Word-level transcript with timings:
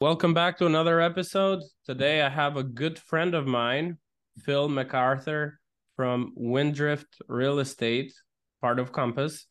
Welcome 0.00 0.32
back 0.32 0.56
to 0.56 0.64
another 0.64 0.98
episode. 0.98 1.60
Today 1.84 2.22
I 2.22 2.30
have 2.30 2.56
a 2.56 2.62
good 2.62 2.98
friend 2.98 3.34
of 3.34 3.46
mine, 3.46 3.98
Phil 4.38 4.66
MacArthur 4.66 5.60
from 5.94 6.32
Windrift 6.34 7.20
Real 7.28 7.58
Estate, 7.58 8.14
part 8.62 8.78
of 8.78 8.92
Compass. 8.92 9.44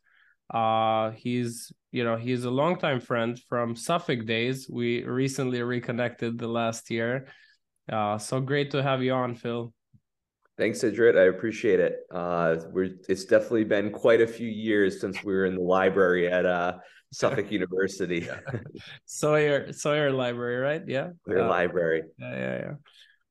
Uh, 0.52 1.12
he's 1.12 1.72
you 1.92 2.04
know 2.04 2.16
he's 2.16 2.46
a 2.46 2.50
longtime 2.50 3.00
friend 3.00 3.40
from 3.48 3.76
Suffolk 3.76 4.26
days. 4.26 4.68
We 4.68 5.04
recently 5.04 5.62
reconnected 5.62 6.40
the 6.40 6.48
last 6.48 6.90
year. 6.90 7.28
Uh, 7.88 8.18
so 8.18 8.42
great 8.42 8.72
to 8.72 8.82
have 8.82 9.04
you 9.04 9.14
on, 9.14 9.36
Phil. 9.36 9.72
Thanks, 10.58 10.80
Idrit. 10.80 11.16
I 11.16 11.26
appreciate 11.26 11.80
it. 11.80 12.00
Uh, 12.10 12.56
we're 12.72 12.96
it's 13.08 13.26
definitely 13.26 13.66
been 13.66 13.92
quite 13.92 14.22
a 14.22 14.28
few 14.28 14.50
years 14.50 15.00
since 15.00 15.24
we 15.24 15.32
were 15.32 15.46
in 15.46 15.54
the 15.54 15.62
library 15.62 16.28
at 16.28 16.48
uh 16.48 16.80
Suffolk 17.12 17.52
University. 17.60 18.28
Sawyer 19.06 19.74
Sawyer 19.74 20.12
Library, 20.12 20.58
right? 20.58 20.84
Yeah. 20.88 21.10
Sawyer 21.28 21.42
uh, 21.42 21.50
Library. 21.50 22.04
Yeah, 22.18 22.36
yeah, 22.36 22.58
yeah. 22.60 22.74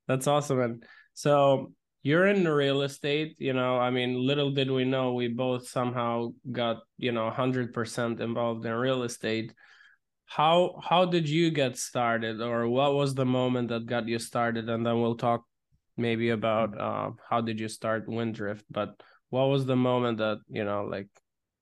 That's 0.07 0.27
awesome. 0.27 0.59
And 0.59 0.83
so 1.13 1.73
you're 2.01 2.27
in 2.27 2.47
real 2.47 2.81
estate, 2.81 3.35
you 3.39 3.53
know, 3.53 3.77
I 3.77 3.89
mean, 3.89 4.15
little 4.15 4.51
did 4.51 4.71
we 4.71 4.85
know 4.85 5.13
we 5.13 5.27
both 5.27 5.67
somehow 5.67 6.33
got, 6.51 6.77
you 6.97 7.11
know, 7.11 7.29
100% 7.29 8.19
involved 8.21 8.65
in 8.65 8.73
real 8.73 9.03
estate. 9.03 9.53
How 10.25 10.79
how 10.83 11.05
did 11.05 11.27
you 11.27 11.49
get 11.49 11.77
started 11.77 12.39
or 12.39 12.69
what 12.69 12.93
was 12.93 13.15
the 13.15 13.25
moment 13.25 13.69
that 13.69 13.87
got 13.87 14.07
you 14.07 14.19
started 14.19 14.69
and 14.69 14.85
then 14.85 15.01
we'll 15.01 15.17
talk 15.17 15.43
maybe 15.97 16.29
about 16.29 16.79
uh, 16.79 17.11
how 17.29 17.41
did 17.41 17.59
you 17.59 17.67
start 17.67 18.07
Windrift, 18.07 18.63
but 18.69 19.01
what 19.29 19.49
was 19.49 19.65
the 19.65 19.75
moment 19.75 20.19
that, 20.19 20.37
you 20.47 20.63
know, 20.63 20.85
like 20.85 21.09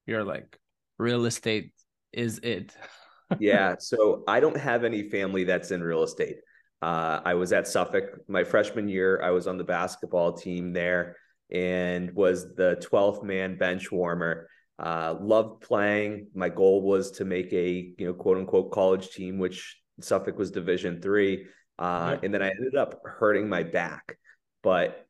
you're 0.05 0.23
like 0.23 0.57
real 0.97 1.25
estate 1.25 1.71
is 2.13 2.39
it? 2.39 2.75
yeah. 3.39 3.75
So 3.79 4.23
I 4.27 4.39
don't 4.39 4.57
have 4.57 4.83
any 4.83 5.09
family 5.09 5.43
that's 5.43 5.71
in 5.71 5.81
real 5.83 6.03
estate. 6.03 6.37
Uh, 6.81 7.21
I 7.25 7.33
was 7.33 7.53
at 7.53 7.67
Suffolk 7.67 8.05
my 8.27 8.43
freshman 8.43 8.87
year. 8.87 9.21
I 9.21 9.31
was 9.31 9.47
on 9.47 9.57
the 9.57 9.63
basketball 9.63 10.33
team 10.33 10.73
there 10.73 11.17
and 11.51 12.13
was 12.13 12.53
the 12.55 12.77
12th 12.81 13.23
man 13.23 13.57
bench 13.57 13.91
warmer. 13.91 14.49
Uh, 14.79 15.15
loved 15.19 15.61
playing. 15.61 16.27
My 16.35 16.49
goal 16.49 16.83
was 16.83 17.11
to 17.11 17.25
make 17.25 17.51
a 17.51 17.93
you 17.97 18.05
know 18.05 18.13
quote 18.13 18.37
unquote 18.37 18.71
college 18.71 19.09
team, 19.09 19.39
which 19.39 19.81
Suffolk 20.01 20.37
was 20.37 20.51
Division 20.51 21.01
three. 21.01 21.47
Uh, 21.79 22.17
And 22.21 22.31
then 22.33 22.43
I 22.43 22.49
ended 22.49 22.75
up 22.75 23.01
hurting 23.03 23.49
my 23.49 23.63
back, 23.63 24.17
but 24.61 25.06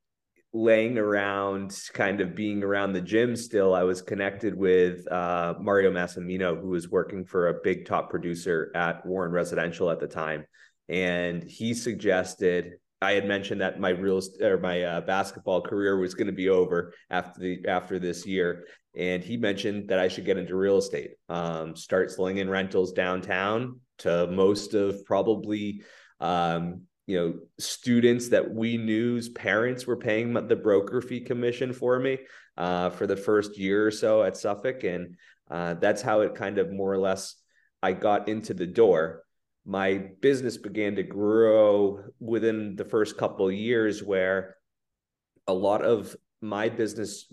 laying 0.53 0.97
around, 0.97 1.77
kind 1.93 2.21
of 2.21 2.35
being 2.35 2.63
around 2.63 2.93
the 2.93 3.01
gym 3.01 3.35
still, 3.35 3.73
I 3.75 3.83
was 3.83 4.01
connected 4.01 4.55
with 4.55 5.09
uh, 5.11 5.55
Mario 5.59 5.91
Massimino, 5.91 6.59
who 6.59 6.69
was 6.69 6.89
working 6.89 7.25
for 7.25 7.49
a 7.49 7.59
big 7.63 7.85
top 7.85 8.09
producer 8.09 8.71
at 8.73 9.05
Warren 9.05 9.31
Residential 9.31 9.89
at 9.89 9.99
the 9.99 10.07
time. 10.07 10.45
And 10.89 11.43
he 11.43 11.73
suggested, 11.73 12.73
I 13.01 13.11
had 13.11 13.27
mentioned 13.27 13.61
that 13.61 13.79
my 13.79 13.89
real 13.89 14.21
or 14.41 14.57
my 14.57 14.81
uh, 14.81 15.01
basketball 15.01 15.61
career 15.61 15.99
was 15.99 16.13
going 16.13 16.27
to 16.27 16.33
be 16.33 16.49
over 16.49 16.93
after 17.09 17.39
the 17.39 17.67
after 17.67 17.99
this 17.99 18.25
year, 18.25 18.65
and 18.95 19.23
he 19.23 19.37
mentioned 19.37 19.89
that 19.89 19.99
I 19.99 20.07
should 20.07 20.25
get 20.25 20.37
into 20.37 20.55
real 20.55 20.77
estate, 20.77 21.11
um, 21.29 21.75
start 21.75 22.09
slinging 22.09 22.49
rentals 22.49 22.93
downtown 22.93 23.81
to 23.99 24.27
most 24.27 24.73
of 24.73 25.05
probably 25.05 25.83
um, 26.19 26.83
you 27.07 27.17
know 27.17 27.33
students 27.57 28.27
that 28.29 28.53
we 28.53 28.77
knew's 28.77 29.29
parents 29.29 29.87
were 29.87 29.95
paying 29.95 30.33
the 30.33 30.55
broker 30.55 31.01
fee 31.01 31.21
commission 31.21 31.73
for 31.73 31.97
me 31.99 32.19
uh, 32.57 32.89
for 32.91 33.07
the 33.07 33.15
first 33.15 33.57
year 33.57 33.87
or 33.87 33.91
so 33.91 34.21
at 34.23 34.37
Suffolk, 34.37 34.83
and 34.83 35.15
uh, 35.49 35.73
that's 35.75 36.01
how 36.01 36.21
it 36.21 36.35
kind 36.35 36.57
of 36.57 36.71
more 36.71 36.91
or 36.91 36.97
less 36.97 37.35
I 37.81 37.93
got 37.93 38.27
into 38.27 38.53
the 38.53 38.67
door. 38.67 39.23
My 39.65 40.09
business 40.21 40.57
began 40.57 40.95
to 40.95 41.03
grow 41.03 42.03
within 42.19 42.75
the 42.75 42.85
first 42.85 43.17
couple 43.17 43.51
years, 43.51 44.03
where 44.03 44.57
a 45.47 45.53
lot 45.53 45.83
of 45.83 46.15
my 46.41 46.69
business 46.69 47.31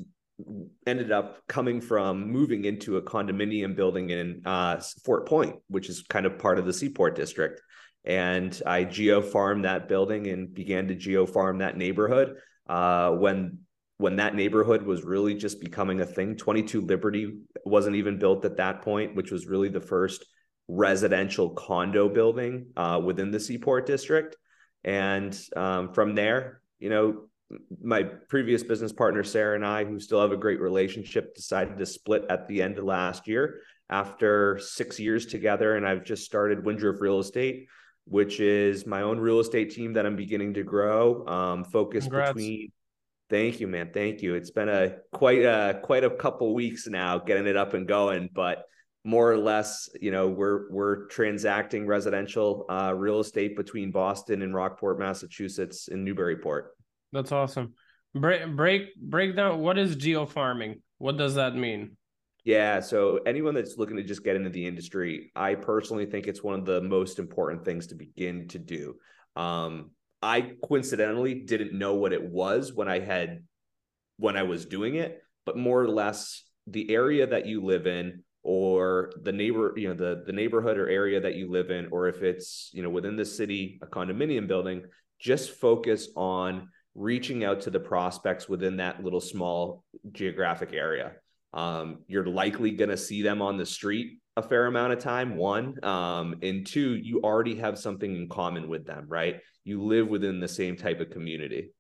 ended 0.87 1.11
up 1.13 1.47
coming 1.49 1.81
from 1.81 2.31
moving 2.31 2.65
into 2.65 2.97
a 2.97 3.03
condominium 3.03 3.75
building 3.75 4.11
in 4.11 4.43
uh, 4.45 4.81
Fort 5.05 5.27
Point, 5.29 5.57
which 5.69 5.89
is 5.89 6.03
kind 6.09 6.27
of 6.27 6.39
part 6.39 6.59
of 6.59 6.67
the 6.67 6.73
Seaport 6.73 7.17
District 7.17 7.61
and 8.05 8.61
I 8.67 8.85
geo 8.85 9.23
farmed 9.23 9.65
that 9.65 9.89
building 9.89 10.27
and 10.27 10.53
began 10.53 10.89
to 10.89 10.95
geo 10.95 11.27
farm 11.27 11.59
that 11.59 11.77
neighborhood. 11.77 12.37
Uh, 12.69 13.13
when 13.13 13.59
when 13.97 14.17
that 14.17 14.35
neighborhood 14.35 14.83
was 14.83 15.05
really 15.05 15.35
just 15.35 15.61
becoming 15.61 16.01
a 16.01 16.07
thing, 16.07 16.37
22 16.37 16.81
Liberty 16.81 17.39
wasn't 17.65 17.97
even 17.97 18.19
built 18.19 18.45
at 18.45 18.57
that 18.57 18.83
point, 18.83 19.15
which 19.15 19.31
was 19.31 19.47
really 19.47 19.69
the 19.69 19.81
first 19.81 20.27
residential 20.67 21.51
condo 21.51 22.09
building 22.09 22.67
uh, 22.77 23.01
within 23.03 23.31
the 23.31 23.39
Seaport 23.39 23.87
District. 23.87 24.37
And 24.83 25.39
um, 25.57 25.93
from 25.93 26.15
there, 26.15 26.61
you 26.81 26.91
know, 26.91 27.29
my 27.83 28.03
previous 28.03 28.63
business 28.63 28.93
partner 28.93 29.23
Sarah 29.23 29.55
and 29.55 29.65
I, 29.65 29.85
who 29.85 30.01
still 30.01 30.21
have 30.21 30.33
a 30.33 30.37
great 30.37 30.61
relationship, 30.61 31.35
decided 31.35 31.79
to 31.79 31.87
split 31.87 32.25
at 32.29 32.49
the 32.49 32.63
end 32.63 32.79
of 32.79 32.85
last 32.85 33.29
year 33.29 33.61
after 33.89 34.59
six 34.59 34.99
years 34.99 35.27
together. 35.27 35.77
And 35.77 35.87
I've 35.87 36.05
just 36.05 36.25
started 36.25 36.65
Windrift 36.65 37.01
Real 37.01 37.21
Estate 37.21 37.69
which 38.07 38.41
is 38.41 38.87
my 38.87 39.03
own 39.03 39.19
real 39.19 39.41
estate 39.41 39.71
team 39.71 39.95
that 39.95 40.07
I'm 40.07 40.17
beginning 40.17 40.55
to 40.55 40.63
grow. 40.63 41.27
Um, 41.27 41.65
focus 41.65 42.07
between. 42.09 42.73
Thank 43.31 43.59
you, 43.59 43.67
man. 43.67 43.91
Thank 43.93 44.21
you. 44.23 44.35
It's 44.35 44.51
been 44.51 44.69
a 44.69 44.97
quite 45.13 45.43
a 45.43 45.81
quite 45.83 46.05
a 46.05 46.11
couple 46.11 46.55
weeks 46.55 46.87
now 46.87 47.19
getting 47.19 47.47
it 47.47 47.57
up 47.57 47.75
and 47.75 47.89
going, 47.89 48.29
but 48.35 48.65
more 49.05 49.31
or 49.31 49.39
less, 49.39 49.89
you 50.01 50.11
know, 50.11 50.29
we're 50.29 50.71
we're 50.71 51.07
transacting 51.07 51.87
residential 51.87 52.67
uh, 52.69 52.95
real 52.95 53.21
estate 53.21 53.57
between 53.57 53.91
Boston 53.91 54.43
and 54.43 54.55
Rockport, 54.55 54.99
Massachusetts, 54.99 55.89
and 55.89 56.05
Newburyport. 56.05 56.73
That's 57.13 57.33
awesome. 57.33 57.75
Break 58.15 58.55
break 58.55 58.95
break 58.97 59.37
down. 59.37 59.61
What 59.61 59.79
is 59.79 59.97
geo 59.97 60.27
farming? 60.27 60.83
What 60.99 61.17
does 61.17 61.35
that 61.35 61.55
mean? 61.55 61.97
Yeah. 62.45 62.81
So 62.81 63.21
anyone 63.25 63.55
that's 63.55 63.79
looking 63.79 63.97
to 63.97 64.03
just 64.03 64.23
get 64.23 64.37
into 64.37 64.51
the 64.51 64.67
industry, 64.67 65.33
I 65.35 65.55
personally 65.55 66.05
think 66.07 66.27
it's 66.27 66.43
one 66.43 66.59
of 66.61 66.67
the 66.67 66.83
most 66.83 67.19
important 67.19 67.65
things 67.65 67.87
to 67.89 67.95
begin 67.95 68.49
to 68.49 68.59
do. 68.59 68.97
Um, 69.35 69.91
I 70.23 70.53
coincidentally 70.63 71.35
didn't 71.35 71.73
know 71.73 71.95
what 71.95 72.13
it 72.13 72.23
was 72.23 72.73
when 72.73 72.89
I 72.89 72.99
had 72.99 73.45
when 74.17 74.37
I 74.37 74.43
was 74.43 74.67
doing 74.67 74.95
it, 74.95 75.23
but 75.45 75.57
more 75.57 75.83
or 75.83 75.89
less 75.89 76.45
the 76.67 76.91
area 76.91 77.27
that 77.27 77.47
you 77.47 77.65
live 77.65 77.87
in 77.87 78.23
or 78.43 79.11
the 79.23 79.33
neighbor, 79.33 79.73
you 79.77 79.89
know, 79.89 79.95
the 79.95 80.23
the 80.27 80.33
neighborhood 80.33 80.79
or 80.79 80.89
area 80.89 81.21
that 81.21 81.35
you 81.35 81.51
live 81.51 81.71
in, 81.71 81.89
or 81.91 82.09
if 82.09 82.23
it's, 82.23 82.71
you 82.75 82.83
know, 82.83 82.91
within 82.91 83.17
the 83.17 83.25
city, 83.25 83.79
a 83.83 83.87
condominium 83.87 84.47
building, 84.47 84.85
just 85.19 85.53
focus 85.53 86.09
on 86.15 86.69
reaching 86.95 87.43
out 87.43 87.63
to 87.63 87.71
the 87.71 87.81
prospects 87.81 88.49
within 88.49 88.77
that 88.77 89.03
little 89.03 89.21
small 89.21 89.83
geographic 90.13 90.73
area. 90.73 91.13
Um, 91.55 92.01
you're 92.09 92.27
likely 92.27 92.73
going 92.73 92.91
to 92.91 92.97
see 92.97 93.23
them 93.23 93.41
on 93.41 93.57
the 93.57 93.65
street 93.65 94.19
a 94.37 94.43
fair 94.43 94.67
amount 94.67 94.93
of 94.93 94.99
time. 94.99 95.37
One, 95.37 95.83
um, 95.85 96.37
and 96.43 96.67
two, 96.67 96.97
you 96.97 97.21
already 97.23 97.55
have 97.57 97.79
something 97.79 98.15
in 98.15 98.29
common 98.29 98.69
with 98.69 98.85
them, 98.85 99.07
right? 99.09 99.41
You 99.65 99.83
live 99.83 100.09
within 100.09 100.41
the 100.41 100.49
same 100.49 100.77
type 100.77 101.01
of 101.01 101.11
community. 101.11 101.71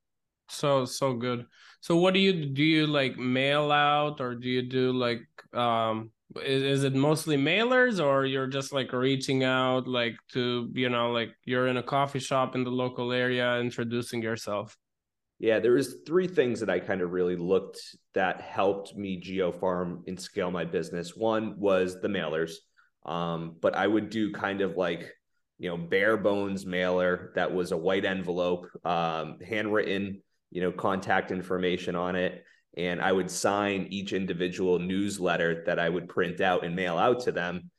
So 0.48 0.84
so 0.84 1.14
good. 1.14 1.46
So 1.80 1.96
what 1.96 2.14
do 2.14 2.20
you 2.20 2.46
do? 2.46 2.62
You 2.62 2.86
like 2.86 3.18
mail 3.18 3.72
out, 3.72 4.20
or 4.20 4.34
do 4.34 4.48
you 4.48 4.62
do 4.62 4.92
like 4.92 5.22
um? 5.52 6.10
Is, 6.36 6.62
is 6.62 6.84
it 6.84 6.94
mostly 6.94 7.36
mailers, 7.36 8.04
or 8.04 8.24
you're 8.24 8.46
just 8.46 8.72
like 8.72 8.92
reaching 8.92 9.44
out, 9.44 9.88
like 9.88 10.16
to 10.32 10.70
you 10.74 10.88
know, 10.88 11.10
like 11.10 11.30
you're 11.44 11.68
in 11.68 11.78
a 11.78 11.82
coffee 11.82 12.18
shop 12.18 12.54
in 12.54 12.64
the 12.64 12.70
local 12.70 13.12
area, 13.12 13.58
introducing 13.58 14.22
yourself? 14.22 14.76
Yeah, 15.38 15.58
there 15.58 15.72
was 15.72 15.96
three 16.06 16.28
things 16.28 16.60
that 16.60 16.70
I 16.70 16.78
kind 16.78 17.00
of 17.00 17.10
really 17.10 17.36
looked 17.36 17.80
that 18.14 18.40
helped 18.40 18.96
me 18.96 19.16
geo 19.18 19.52
farm 19.52 20.04
and 20.06 20.18
scale 20.18 20.50
my 20.50 20.64
business. 20.64 21.16
One 21.16 21.58
was 21.58 22.00
the 22.00 22.08
mailers, 22.08 22.52
um, 23.04 23.56
but 23.60 23.74
I 23.74 23.86
would 23.86 24.10
do 24.10 24.32
kind 24.32 24.60
of 24.60 24.76
like 24.76 25.12
you 25.58 25.68
know 25.68 25.76
bare 25.76 26.16
bones 26.16 26.64
mailer 26.64 27.32
that 27.34 27.52
was 27.52 27.72
a 27.72 27.76
white 27.76 28.04
envelope, 28.04 28.68
um, 28.84 29.38
handwritten, 29.40 30.22
you 30.50 30.60
know, 30.60 30.70
contact 30.72 31.32
information 31.32 31.96
on 31.96 32.14
it, 32.16 32.44
and 32.76 33.00
I 33.02 33.10
would 33.10 33.30
sign 33.30 33.88
each 33.90 34.12
individual 34.12 34.78
newsletter 34.78 35.64
that 35.66 35.80
I 35.80 35.88
would 35.88 36.08
print 36.08 36.40
out 36.40 36.64
and 36.64 36.76
mail 36.76 36.96
out 36.96 37.20
to 37.24 37.32
them 37.32 37.70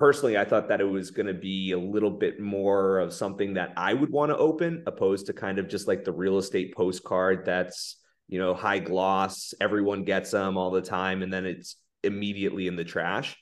personally, 0.00 0.38
I 0.38 0.46
thought 0.46 0.68
that 0.68 0.80
it 0.80 0.88
was 0.88 1.10
going 1.10 1.26
to 1.26 1.34
be 1.34 1.72
a 1.72 1.78
little 1.78 2.10
bit 2.10 2.40
more 2.40 2.98
of 2.98 3.12
something 3.12 3.54
that 3.54 3.74
I 3.76 3.92
would 3.92 4.10
want 4.10 4.30
to 4.30 4.36
open, 4.38 4.82
opposed 4.86 5.26
to 5.26 5.34
kind 5.34 5.58
of 5.58 5.68
just 5.68 5.86
like 5.86 6.04
the 6.04 6.12
real 6.12 6.38
estate 6.38 6.74
postcard 6.74 7.44
that's, 7.44 7.96
you 8.26 8.38
know, 8.38 8.54
high 8.54 8.78
gloss, 8.78 9.52
everyone 9.60 10.04
gets 10.04 10.30
them 10.30 10.56
all 10.56 10.70
the 10.70 10.80
time, 10.80 11.22
and 11.22 11.30
then 11.30 11.44
it's 11.44 11.76
immediately 12.02 12.66
in 12.66 12.76
the 12.76 12.84
trash. 12.84 13.36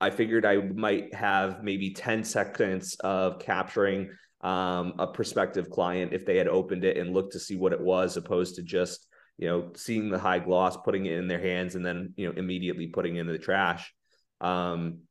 I 0.00 0.10
figured 0.10 0.44
I 0.44 0.56
might 0.56 1.14
have 1.14 1.62
maybe 1.62 1.94
10 1.94 2.24
seconds 2.24 2.96
of 2.96 3.38
capturing 3.38 4.10
um, 4.40 4.94
a 4.98 5.06
prospective 5.06 5.70
client 5.70 6.12
if 6.12 6.26
they 6.26 6.36
had 6.36 6.48
opened 6.48 6.82
it 6.84 6.96
and 6.96 7.14
looked 7.14 7.34
to 7.34 7.38
see 7.38 7.54
what 7.54 7.72
it 7.72 7.80
was, 7.80 8.16
opposed 8.16 8.56
to 8.56 8.64
just, 8.64 9.06
you 9.38 9.48
know, 9.48 9.70
seeing 9.76 10.10
the 10.10 10.18
high 10.18 10.40
gloss, 10.40 10.76
putting 10.76 11.06
it 11.06 11.16
in 11.16 11.28
their 11.28 11.40
hands, 11.40 11.76
and 11.76 11.86
then, 11.86 12.12
you 12.16 12.26
know, 12.26 12.34
immediately 12.36 12.88
putting 12.88 13.14
it 13.14 13.20
in 13.20 13.28
the 13.28 13.38
trash. 13.38 13.94
Um, 14.40 15.02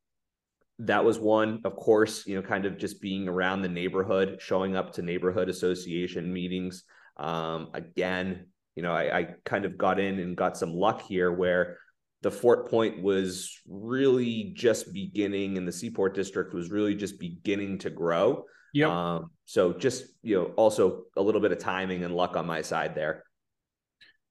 that 0.79 1.05
was 1.05 1.19
one, 1.19 1.61
of 1.63 1.75
course, 1.75 2.25
you 2.25 2.35
know, 2.35 2.41
kind 2.41 2.65
of 2.65 2.77
just 2.77 3.01
being 3.01 3.27
around 3.27 3.61
the 3.61 3.69
neighborhood, 3.69 4.37
showing 4.39 4.75
up 4.75 4.93
to 4.93 5.01
neighborhood 5.01 5.49
association 5.49 6.31
meetings. 6.31 6.83
Um, 7.17 7.69
again, 7.73 8.47
you 8.75 8.83
know, 8.83 8.93
I, 8.93 9.17
I 9.17 9.27
kind 9.45 9.65
of 9.65 9.77
got 9.77 9.99
in 9.99 10.19
and 10.19 10.35
got 10.35 10.57
some 10.57 10.73
luck 10.73 11.01
here 11.03 11.31
where 11.31 11.77
the 12.21 12.31
Fort 12.31 12.69
Point 12.69 13.01
was 13.01 13.59
really 13.67 14.53
just 14.55 14.93
beginning 14.93 15.57
and 15.57 15.67
the 15.67 15.71
Seaport 15.71 16.15
District 16.15 16.53
was 16.53 16.71
really 16.71 16.95
just 16.95 17.19
beginning 17.19 17.79
to 17.79 17.89
grow. 17.89 18.45
Yeah. 18.73 19.15
Um, 19.15 19.31
so 19.45 19.73
just, 19.73 20.05
you 20.23 20.35
know, 20.35 20.45
also 20.55 21.03
a 21.17 21.21
little 21.21 21.41
bit 21.41 21.51
of 21.51 21.59
timing 21.59 22.03
and 22.03 22.15
luck 22.15 22.37
on 22.37 22.45
my 22.45 22.61
side 22.61 22.95
there. 22.95 23.23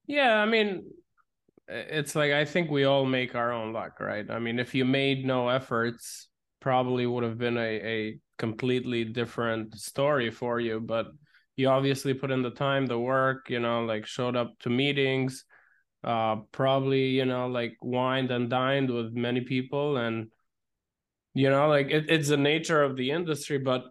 Yeah, 0.06 0.40
I 0.40 0.46
mean, 0.46 0.84
it's 1.69 2.16
like 2.16 2.32
I 2.32 2.44
think 2.44 2.70
we 2.70 2.84
all 2.84 3.04
make 3.04 3.34
our 3.34 3.52
own 3.52 3.72
luck, 3.72 4.00
right? 4.00 4.28
I 4.28 4.38
mean, 4.38 4.58
if 4.58 4.75
you 4.75 4.84
made 4.84 5.25
no 5.25 5.48
efforts, 5.48 6.28
probably 6.60 7.06
would 7.06 7.24
have 7.24 7.38
been 7.38 7.56
a, 7.56 7.60
a 7.60 8.18
completely 8.38 9.04
different 9.04 9.74
story 9.74 10.30
for 10.30 10.60
you. 10.60 10.80
But 10.80 11.06
you 11.56 11.68
obviously 11.68 12.14
put 12.14 12.30
in 12.30 12.42
the 12.42 12.50
time, 12.50 12.86
the 12.86 12.98
work, 12.98 13.50
you 13.50 13.60
know, 13.60 13.84
like 13.84 14.06
showed 14.06 14.36
up 14.36 14.58
to 14.60 14.70
meetings, 14.70 15.44
uh, 16.04 16.36
probably, 16.52 17.08
you 17.08 17.24
know, 17.24 17.48
like 17.48 17.76
wined 17.82 18.30
and 18.30 18.48
dined 18.48 18.90
with 18.90 19.12
many 19.12 19.42
people. 19.42 19.96
And, 19.96 20.30
you 21.34 21.50
know, 21.50 21.68
like 21.68 21.90
it, 21.90 22.06
it's 22.08 22.28
the 22.28 22.36
nature 22.36 22.82
of 22.82 22.96
the 22.96 23.10
industry, 23.10 23.58
but 23.58 23.84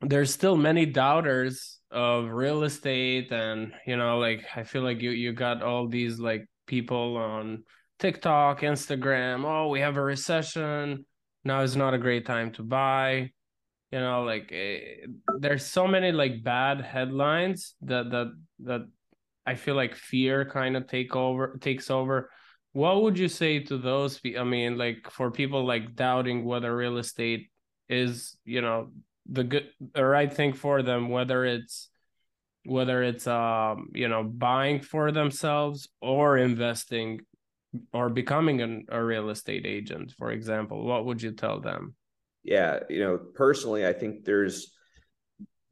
there's 0.00 0.32
still 0.32 0.56
many 0.56 0.86
doubters 0.86 1.80
of 1.90 2.30
real 2.30 2.62
estate 2.62 3.30
and 3.32 3.72
you 3.86 3.96
know 3.96 4.18
like 4.18 4.44
i 4.56 4.62
feel 4.62 4.82
like 4.82 5.02
you 5.02 5.10
you 5.10 5.32
got 5.32 5.62
all 5.62 5.88
these 5.88 6.18
like 6.18 6.46
people 6.66 7.16
on 7.16 7.62
tiktok 7.98 8.60
instagram 8.60 9.44
oh 9.44 9.68
we 9.68 9.80
have 9.80 9.96
a 9.96 10.02
recession 10.02 11.04
now 11.44 11.60
is 11.60 11.76
not 11.76 11.94
a 11.94 11.98
great 11.98 12.26
time 12.26 12.52
to 12.52 12.62
buy 12.62 13.30
you 13.90 14.00
know 14.00 14.22
like 14.24 14.50
eh, 14.52 15.06
there's 15.38 15.64
so 15.64 15.86
many 15.86 16.10
like 16.10 16.42
bad 16.42 16.80
headlines 16.80 17.74
that 17.82 18.10
that 18.10 18.32
that 18.60 18.82
i 19.46 19.54
feel 19.54 19.74
like 19.74 19.94
fear 19.94 20.44
kind 20.44 20.76
of 20.76 20.86
take 20.86 21.14
over 21.14 21.58
takes 21.60 21.90
over. 21.90 22.30
What 22.74 23.02
would 23.02 23.18
you 23.18 23.28
say 23.28 23.58
to 23.64 23.76
those 23.76 24.18
i 24.38 24.44
mean 24.44 24.78
like 24.78 25.10
for 25.10 25.30
people 25.30 25.66
like 25.66 25.94
doubting 25.94 26.44
whether 26.44 26.74
real 26.74 26.96
estate 26.96 27.50
is 27.90 28.36
you 28.46 28.62
know 28.62 28.92
the 29.26 29.44
good 29.44 29.68
the 29.94 30.04
right 30.04 30.32
thing 30.32 30.54
for 30.54 30.82
them 30.82 31.10
whether 31.10 31.44
it's 31.44 31.90
whether 32.64 33.02
it's 33.02 33.26
um 33.26 33.90
you 33.92 34.08
know 34.08 34.22
buying 34.22 34.80
for 34.80 35.12
themselves 35.12 35.88
or 36.00 36.38
investing 36.38 37.20
or 37.92 38.08
becoming 38.08 38.60
an, 38.60 38.86
a 38.90 39.02
real 39.02 39.30
estate 39.30 39.66
agent 39.66 40.12
for 40.18 40.30
example 40.30 40.84
what 40.84 41.06
would 41.06 41.22
you 41.22 41.32
tell 41.32 41.60
them? 41.60 41.94
Yeah 42.44 42.80
you 42.90 43.00
know 43.00 43.18
personally 43.34 43.86
i 43.86 43.92
think 43.92 44.24
there's 44.24 44.72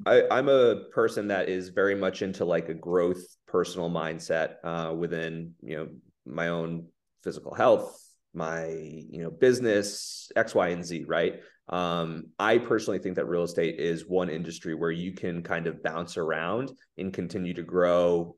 I, 0.06 0.22
i'm 0.30 0.48
a 0.48 0.84
person 0.92 1.28
that 1.28 1.48
is 1.48 1.70
very 1.70 1.94
much 1.94 2.22
into 2.22 2.44
like 2.44 2.68
a 2.68 2.74
growth 2.74 3.22
personal 3.46 3.90
mindset 3.90 4.54
uh, 4.64 4.94
within 4.94 5.54
you 5.62 5.76
know 5.76 5.88
my 6.24 6.48
own 6.48 6.86
physical 7.22 7.54
health 7.54 8.00
my 8.34 8.66
you 8.66 9.22
know 9.22 9.30
business 9.30 10.30
x 10.36 10.54
y 10.54 10.68
and 10.68 10.84
z 10.84 11.04
right? 11.06 11.40
Um, 11.68 12.30
I 12.38 12.58
personally 12.58 12.98
think 12.98 13.14
that 13.16 13.28
real 13.28 13.44
estate 13.44 13.78
is 13.78 14.08
one 14.08 14.28
industry 14.28 14.74
where 14.74 14.90
you 14.90 15.12
can 15.12 15.42
kind 15.42 15.68
of 15.68 15.84
bounce 15.84 16.16
around 16.16 16.72
and 16.98 17.12
continue 17.12 17.54
to 17.54 17.62
grow 17.62 18.36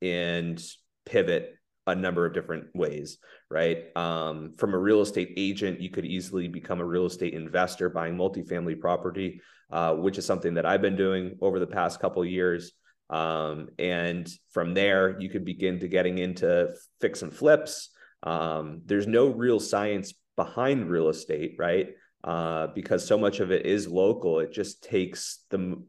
and 0.00 0.62
pivot 1.04 1.56
a 1.86 1.94
number 1.94 2.26
of 2.26 2.34
different 2.34 2.66
ways, 2.74 3.18
right? 3.50 3.84
Um, 3.96 4.52
from 4.56 4.74
a 4.74 4.78
real 4.78 5.00
estate 5.00 5.34
agent, 5.36 5.80
you 5.80 5.90
could 5.90 6.04
easily 6.04 6.48
become 6.48 6.80
a 6.80 6.84
real 6.84 7.06
estate 7.06 7.34
investor 7.34 7.88
buying 7.88 8.16
multifamily 8.16 8.80
property, 8.80 9.40
uh, 9.70 9.94
which 9.94 10.18
is 10.18 10.26
something 10.26 10.54
that 10.54 10.66
I've 10.66 10.82
been 10.82 10.96
doing 10.96 11.36
over 11.40 11.58
the 11.58 11.66
past 11.66 12.00
couple 12.00 12.24
years. 12.24 12.72
Um, 13.08 13.68
and 13.78 14.30
from 14.50 14.74
there, 14.74 15.20
you 15.20 15.28
could 15.30 15.44
begin 15.44 15.80
to 15.80 15.88
getting 15.88 16.18
into 16.18 16.68
fix 17.00 17.22
and 17.22 17.34
flips. 17.34 17.90
Um, 18.22 18.82
there's 18.86 19.06
no 19.06 19.28
real 19.28 19.58
science 19.58 20.12
behind 20.36 20.90
real 20.90 21.08
estate, 21.08 21.56
right? 21.58 21.88
uh, 22.22 22.68
because 22.74 23.06
so 23.06 23.18
much 23.18 23.40
of 23.40 23.50
it 23.50 23.66
is 23.66 23.88
local. 23.88 24.40
It 24.40 24.52
just 24.52 24.82
takes 24.82 25.44
the 25.50 25.82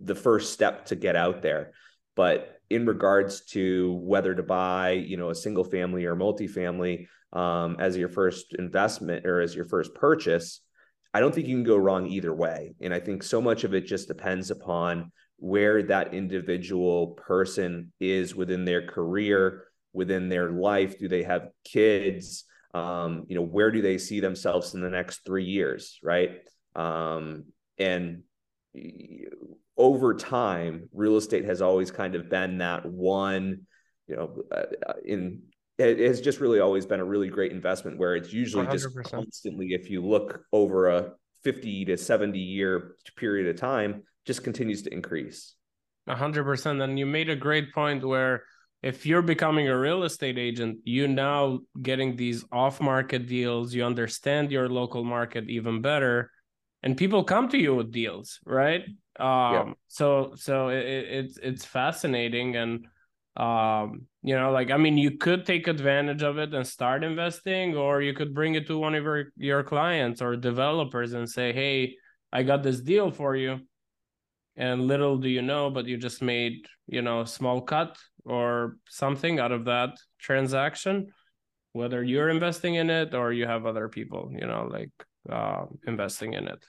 the 0.00 0.14
first 0.14 0.52
step 0.52 0.86
to 0.86 0.96
get 0.96 1.16
out 1.16 1.42
there. 1.42 1.72
But 2.14 2.60
in 2.72 2.86
regards 2.86 3.44
to 3.46 3.94
whether 4.02 4.34
to 4.34 4.42
buy, 4.42 4.92
you 4.92 5.16
know, 5.16 5.30
a 5.30 5.34
single 5.34 5.64
family 5.64 6.04
or 6.04 6.16
multifamily 6.16 7.06
um, 7.32 7.76
as 7.78 7.96
your 7.96 8.08
first 8.08 8.54
investment 8.58 9.26
or 9.26 9.40
as 9.40 9.54
your 9.54 9.64
first 9.64 9.94
purchase, 9.94 10.60
I 11.14 11.20
don't 11.20 11.34
think 11.34 11.46
you 11.46 11.56
can 11.56 11.64
go 11.64 11.76
wrong 11.76 12.06
either 12.06 12.34
way. 12.34 12.74
And 12.80 12.92
I 12.92 13.00
think 13.00 13.22
so 13.22 13.40
much 13.40 13.64
of 13.64 13.74
it 13.74 13.86
just 13.86 14.08
depends 14.08 14.50
upon 14.50 15.12
where 15.36 15.82
that 15.82 16.14
individual 16.14 17.08
person 17.08 17.92
is 18.00 18.34
within 18.34 18.64
their 18.64 18.86
career, 18.86 19.64
within 19.92 20.28
their 20.28 20.50
life. 20.50 20.98
Do 20.98 21.08
they 21.08 21.22
have 21.24 21.48
kids? 21.64 22.44
um, 22.74 23.24
you 23.28 23.36
know, 23.36 23.42
where 23.42 23.70
do 23.70 23.82
they 23.82 23.98
see 23.98 24.20
themselves 24.20 24.74
in 24.74 24.80
the 24.80 24.90
next 24.90 25.24
three 25.24 25.44
years, 25.44 25.98
right? 26.02 26.30
Um, 26.74 27.44
and 27.78 28.22
over 29.76 30.14
time, 30.14 30.88
real 30.92 31.16
estate 31.16 31.44
has 31.44 31.62
always 31.62 31.90
kind 31.90 32.14
of 32.14 32.28
been 32.28 32.58
that 32.58 32.84
one, 32.86 33.62
you 34.06 34.16
know, 34.16 34.42
uh, 34.50 34.64
uh 34.86 34.92
in 35.04 35.42
it 35.78 35.98
has 35.98 36.20
just 36.20 36.40
really 36.40 36.60
always 36.60 36.86
been 36.86 37.00
a 37.00 37.04
really 37.04 37.28
great 37.28 37.50
investment 37.50 37.98
where 37.98 38.14
it's 38.14 38.32
usually 38.32 38.66
100%. 38.66 38.72
just 38.72 39.10
constantly, 39.10 39.72
if 39.72 39.90
you 39.90 40.04
look 40.04 40.42
over 40.52 40.88
a 40.88 41.12
50 41.44 41.86
to 41.86 41.96
70 41.96 42.38
year 42.38 42.96
period 43.16 43.48
of 43.48 43.56
time, 43.60 44.02
just 44.24 44.44
continues 44.44 44.82
to 44.82 44.92
increase. 44.92 45.54
A 46.06 46.14
hundred 46.16 46.44
percent. 46.44 46.80
And 46.80 46.98
you 46.98 47.06
made 47.06 47.30
a 47.30 47.36
great 47.36 47.72
point 47.72 48.04
where 48.04 48.44
if 48.82 49.06
you're 49.06 49.22
becoming 49.22 49.68
a 49.68 49.78
real 49.78 50.02
estate 50.02 50.38
agent, 50.38 50.78
you 50.84 51.06
now 51.06 51.60
getting 51.80 52.16
these 52.16 52.44
off 52.50 52.80
market 52.80 53.26
deals, 53.26 53.72
you 53.72 53.84
understand 53.84 54.50
your 54.50 54.68
local 54.68 55.04
market 55.04 55.48
even 55.48 55.80
better, 55.80 56.30
and 56.82 56.96
people 56.96 57.22
come 57.22 57.48
to 57.48 57.58
you 57.58 57.76
with 57.76 57.92
deals, 57.92 58.40
right? 58.44 58.82
Um, 59.20 59.52
yeah. 59.52 59.72
so 59.88 60.32
so 60.36 60.68
it, 60.68 60.86
it's 60.86 61.38
it's 61.38 61.64
fascinating 61.64 62.56
and 62.56 62.86
um 63.36 64.06
you 64.22 64.36
know 64.36 64.50
like 64.50 64.70
i 64.70 64.76
mean 64.76 64.98
you 64.98 65.16
could 65.16 65.46
take 65.46 65.66
advantage 65.66 66.22
of 66.22 66.38
it 66.38 66.52
and 66.52 66.66
start 66.66 67.02
investing 67.02 67.74
or 67.74 68.02
you 68.02 68.12
could 68.12 68.34
bring 68.34 68.54
it 68.54 68.66
to 68.66 68.78
one 68.78 68.94
of 68.94 69.04
your, 69.04 69.24
your 69.36 69.62
clients 69.62 70.20
or 70.20 70.36
developers 70.36 71.14
and 71.14 71.28
say 71.28 71.52
hey 71.52 71.94
i 72.32 72.42
got 72.42 72.62
this 72.62 72.80
deal 72.80 73.10
for 73.10 73.34
you 73.34 73.60
and 74.56 74.86
little 74.86 75.16
do 75.16 75.28
you 75.28 75.42
know 75.42 75.70
but 75.70 75.86
you 75.86 75.96
just 75.96 76.20
made 76.20 76.66
you 76.86 77.00
know 77.00 77.22
a 77.22 77.26
small 77.26 77.62
cut 77.62 77.96
or 78.24 78.76
something 78.88 79.40
out 79.40 79.52
of 79.52 79.64
that 79.64 79.90
transaction 80.18 81.06
whether 81.72 82.02
you're 82.02 82.28
investing 82.28 82.74
in 82.74 82.90
it 82.90 83.14
or 83.14 83.32
you 83.32 83.46
have 83.46 83.64
other 83.64 83.88
people 83.88 84.30
you 84.32 84.46
know 84.46 84.68
like 84.70 84.90
uh, 85.30 85.64
investing 85.86 86.34
in 86.34 86.48
it 86.48 86.64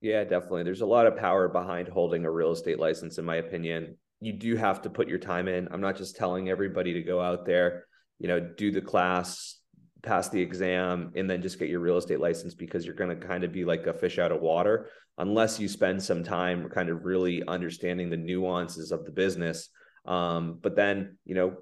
yeah 0.00 0.24
definitely. 0.24 0.62
There's 0.62 0.80
a 0.80 0.86
lot 0.86 1.06
of 1.06 1.16
power 1.16 1.48
behind 1.48 1.88
holding 1.88 2.24
a 2.24 2.30
real 2.30 2.52
estate 2.52 2.78
license 2.78 3.18
in 3.18 3.24
my 3.24 3.36
opinion. 3.36 3.96
You 4.20 4.34
do 4.34 4.56
have 4.56 4.82
to 4.82 4.90
put 4.90 5.08
your 5.08 5.18
time 5.18 5.48
in. 5.48 5.68
I'm 5.70 5.80
not 5.80 5.96
just 5.96 6.16
telling 6.16 6.50
everybody 6.50 6.92
to 6.94 7.02
go 7.02 7.20
out 7.20 7.46
there 7.46 7.84
you 8.18 8.28
know 8.28 8.38
do 8.38 8.70
the 8.70 8.82
class 8.82 9.60
pass 10.02 10.28
the 10.28 10.40
exam 10.40 11.12
and 11.14 11.28
then 11.28 11.42
just 11.42 11.58
get 11.58 11.68
your 11.68 11.80
real 11.80 11.96
estate 11.96 12.20
license 12.20 12.54
because 12.54 12.84
you're 12.84 12.94
going 12.94 13.10
to 13.10 13.26
kind 13.26 13.44
of 13.44 13.52
be 13.52 13.64
like 13.64 13.86
a 13.86 13.92
fish 13.92 14.18
out 14.18 14.32
of 14.32 14.40
water. 14.40 14.88
Unless 15.18 15.60
you 15.60 15.68
spend 15.68 16.02
some 16.02 16.24
time 16.24 16.68
kind 16.70 16.88
of 16.88 17.04
really 17.04 17.42
understanding 17.46 18.08
the 18.08 18.16
nuances 18.16 18.90
of 18.90 19.04
the 19.04 19.10
business. 19.10 19.68
Um, 20.06 20.58
but 20.62 20.76
then, 20.76 21.18
you 21.26 21.34
know, 21.34 21.56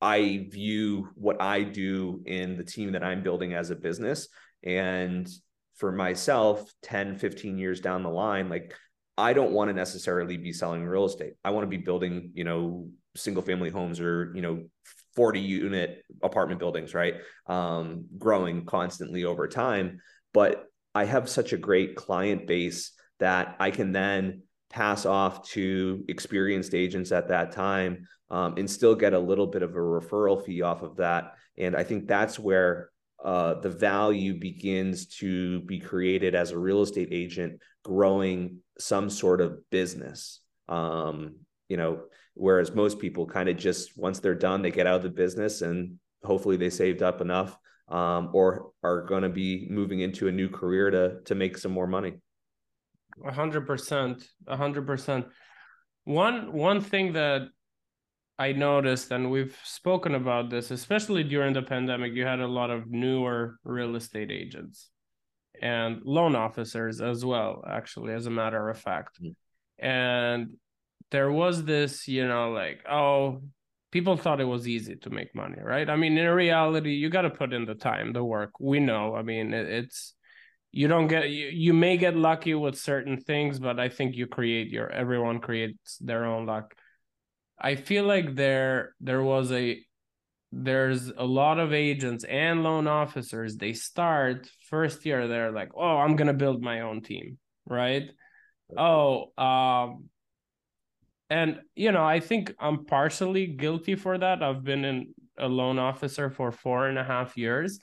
I 0.00 0.46
view 0.50 1.08
what 1.14 1.42
I 1.42 1.62
do 1.62 2.22
in 2.24 2.56
the 2.56 2.64
team 2.64 2.92
that 2.92 3.04
I'm 3.04 3.22
building 3.22 3.52
as 3.52 3.68
a 3.68 3.76
business. 3.76 4.28
And 4.62 5.28
for 5.80 5.90
myself, 5.90 6.70
10, 6.82 7.16
15 7.16 7.56
years 7.56 7.80
down 7.80 8.02
the 8.02 8.10
line, 8.10 8.50
like 8.50 8.74
I 9.16 9.32
don't 9.32 9.52
want 9.52 9.70
to 9.70 9.74
necessarily 9.74 10.36
be 10.36 10.52
selling 10.52 10.84
real 10.84 11.06
estate. 11.06 11.34
I 11.42 11.50
want 11.50 11.64
to 11.64 11.76
be 11.76 11.82
building, 11.82 12.32
you 12.34 12.44
know, 12.44 12.88
single 13.16 13.42
family 13.42 13.70
homes 13.70 13.98
or, 13.98 14.30
you 14.34 14.42
know, 14.42 14.64
40 15.16 15.40
unit 15.40 16.04
apartment 16.22 16.60
buildings, 16.60 16.94
right? 16.94 17.14
Um, 17.46 18.04
growing 18.18 18.66
constantly 18.66 19.24
over 19.24 19.48
time. 19.48 20.00
But 20.34 20.66
I 20.94 21.06
have 21.06 21.30
such 21.30 21.54
a 21.54 21.58
great 21.58 21.96
client 21.96 22.46
base 22.46 22.92
that 23.18 23.56
I 23.58 23.70
can 23.70 23.92
then 23.92 24.42
pass 24.68 25.06
off 25.06 25.48
to 25.50 26.04
experienced 26.08 26.74
agents 26.74 27.10
at 27.10 27.28
that 27.28 27.52
time 27.52 28.06
um, 28.30 28.54
and 28.58 28.70
still 28.70 28.94
get 28.94 29.14
a 29.14 29.18
little 29.18 29.46
bit 29.46 29.62
of 29.62 29.70
a 29.70 29.78
referral 29.78 30.44
fee 30.44 30.62
off 30.62 30.82
of 30.82 30.96
that. 30.96 31.34
And 31.56 31.74
I 31.74 31.84
think 31.84 32.06
that's 32.06 32.38
where 32.38 32.89
uh, 33.24 33.54
the 33.54 33.70
value 33.70 34.38
begins 34.38 35.06
to 35.06 35.60
be 35.60 35.78
created 35.78 36.34
as 36.34 36.50
a 36.50 36.58
real 36.58 36.82
estate 36.82 37.08
agent 37.10 37.60
growing 37.84 38.58
some 38.78 39.10
sort 39.10 39.40
of 39.40 39.58
business. 39.70 40.40
Um, 40.68 41.36
you 41.68 41.76
know, 41.76 42.02
whereas 42.34 42.74
most 42.74 42.98
people 42.98 43.26
kind 43.26 43.48
of 43.48 43.56
just 43.56 43.96
once 43.96 44.20
they're 44.20 44.34
done, 44.34 44.62
they 44.62 44.70
get 44.70 44.86
out 44.86 44.96
of 44.96 45.02
the 45.02 45.10
business 45.10 45.62
and 45.62 45.98
hopefully 46.24 46.56
they 46.56 46.70
saved 46.70 47.02
up 47.02 47.20
enough 47.20 47.56
um, 47.88 48.30
or 48.32 48.70
are 48.82 49.02
going 49.02 49.22
to 49.22 49.28
be 49.28 49.66
moving 49.68 50.00
into 50.00 50.28
a 50.28 50.32
new 50.32 50.48
career 50.48 50.90
to 50.90 51.20
to 51.24 51.34
make 51.34 51.58
some 51.58 51.72
more 51.72 51.86
money. 51.86 52.14
A 53.24 53.32
hundred 53.32 53.66
percent, 53.66 54.24
a 54.46 54.56
hundred 54.56 54.86
percent. 54.86 55.26
One 56.04 56.52
one 56.52 56.80
thing 56.80 57.12
that 57.14 57.48
I 58.40 58.52
noticed, 58.52 59.10
and 59.10 59.30
we've 59.30 59.54
spoken 59.64 60.14
about 60.14 60.48
this, 60.48 60.70
especially 60.70 61.24
during 61.24 61.52
the 61.52 61.60
pandemic, 61.60 62.14
you 62.14 62.24
had 62.24 62.40
a 62.40 62.46
lot 62.46 62.70
of 62.70 62.90
newer 62.90 63.58
real 63.64 63.96
estate 63.96 64.30
agents 64.30 64.88
and 65.60 66.00
loan 66.06 66.34
officers 66.34 67.02
as 67.02 67.22
well, 67.22 67.62
actually, 67.68 68.14
as 68.14 68.24
a 68.24 68.30
matter 68.30 68.70
of 68.70 68.78
fact. 68.78 69.20
Mm-hmm. 69.20 69.86
And 69.86 70.54
there 71.10 71.30
was 71.30 71.64
this, 71.64 72.08
you 72.08 72.26
know, 72.26 72.52
like, 72.52 72.80
oh, 72.90 73.42
people 73.90 74.16
thought 74.16 74.40
it 74.40 74.44
was 74.44 74.66
easy 74.66 74.96
to 74.96 75.10
make 75.10 75.34
money, 75.34 75.58
right? 75.62 75.90
I 75.90 75.96
mean, 75.96 76.16
in 76.16 76.30
reality, 76.30 76.94
you 76.94 77.10
got 77.10 77.22
to 77.22 77.30
put 77.30 77.52
in 77.52 77.66
the 77.66 77.74
time, 77.74 78.14
the 78.14 78.24
work. 78.24 78.52
We 78.58 78.80
know. 78.80 79.16
I 79.16 79.22
mean, 79.22 79.52
it's 79.52 80.14
you 80.72 80.88
don't 80.88 81.08
get 81.08 81.28
you, 81.28 81.48
you 81.48 81.74
may 81.74 81.98
get 81.98 82.16
lucky 82.16 82.54
with 82.54 82.78
certain 82.78 83.20
things, 83.20 83.58
but 83.58 83.78
I 83.78 83.90
think 83.90 84.16
you 84.16 84.26
create 84.26 84.68
your 84.68 84.90
everyone 84.90 85.40
creates 85.40 85.98
their 85.98 86.24
own 86.24 86.46
luck. 86.46 86.74
I 87.60 87.76
feel 87.76 88.04
like 88.04 88.34
there 88.34 88.94
there 89.00 89.22
was 89.22 89.52
a 89.52 89.80
there's 90.52 91.08
a 91.08 91.24
lot 91.24 91.58
of 91.58 91.72
agents 91.72 92.24
and 92.24 92.64
loan 92.64 92.88
officers 92.88 93.56
they 93.56 93.72
start 93.72 94.50
first 94.68 95.06
year 95.06 95.28
they're 95.28 95.52
like 95.52 95.70
oh 95.76 95.98
i'm 95.98 96.16
gonna 96.16 96.34
build 96.34 96.60
my 96.60 96.80
own 96.80 97.00
team 97.02 97.38
right? 97.66 98.10
Oh 98.76 99.32
um 99.38 100.08
and 101.28 101.60
you 101.74 101.92
know 101.92 102.04
i 102.04 102.18
think 102.20 102.52
i'm 102.58 102.84
partially 102.84 103.46
guilty 103.46 103.94
for 103.94 104.18
that. 104.18 104.42
I've 104.42 104.64
been 104.64 104.84
in 104.84 105.14
a 105.38 105.48
loan 105.48 105.78
officer 105.78 106.30
for 106.30 106.50
four 106.52 106.88
and 106.88 106.98
a 106.98 107.04
half 107.04 107.36
years. 107.36 107.80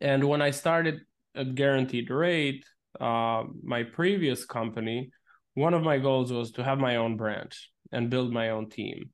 And 0.00 0.24
when 0.24 0.42
i 0.42 0.50
started 0.50 1.00
at 1.34 1.54
guaranteed 1.54 2.10
rate 2.10 2.64
uh, 3.00 3.44
my 3.62 3.82
previous 3.82 4.44
company 4.44 5.10
one 5.54 5.74
of 5.74 5.82
my 5.82 5.98
goals 5.98 6.32
was 6.32 6.52
to 6.52 6.64
have 6.64 6.78
my 6.78 6.96
own 6.96 7.16
branch 7.16 7.70
and 7.94 8.10
build 8.10 8.32
my 8.32 8.50
own 8.50 8.68
team. 8.68 9.10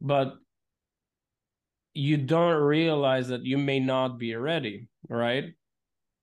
But 0.00 0.34
you 1.94 2.16
don't 2.16 2.62
realize 2.62 3.28
that 3.28 3.44
you 3.44 3.58
may 3.58 3.80
not 3.80 4.18
be 4.18 4.34
ready, 4.34 4.88
right? 5.08 5.54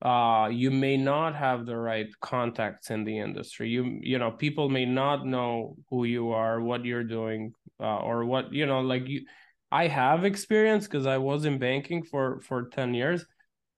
Uh, 0.02 0.50
you 0.52 0.72
may 0.72 0.98
not 0.98 1.36
have 1.36 1.66
the 1.66 1.76
right 1.76 2.08
contacts 2.22 2.92
in 2.92 3.04
the 3.04 3.18
industry. 3.18 3.70
You 3.70 4.00
you 4.02 4.20
know, 4.20 4.32
people 4.32 4.70
may 4.70 4.86
not 4.86 5.26
know 5.26 5.76
who 5.90 6.04
you 6.06 6.32
are, 6.32 6.62
what 6.62 6.86
you're 6.86 7.04
doing, 7.04 7.54
uh, 7.80 8.00
or 8.00 8.26
what 8.26 8.54
you 8.54 8.66
know. 8.66 8.82
Like 8.82 9.08
you, 9.08 9.26
I 9.72 9.88
have 9.88 10.26
experience 10.26 10.86
because 10.86 11.06
I 11.06 11.18
was 11.18 11.46
in 11.46 11.58
banking 11.58 12.04
for 12.04 12.40
for 12.42 12.70
ten 12.70 12.94
years, 12.94 13.26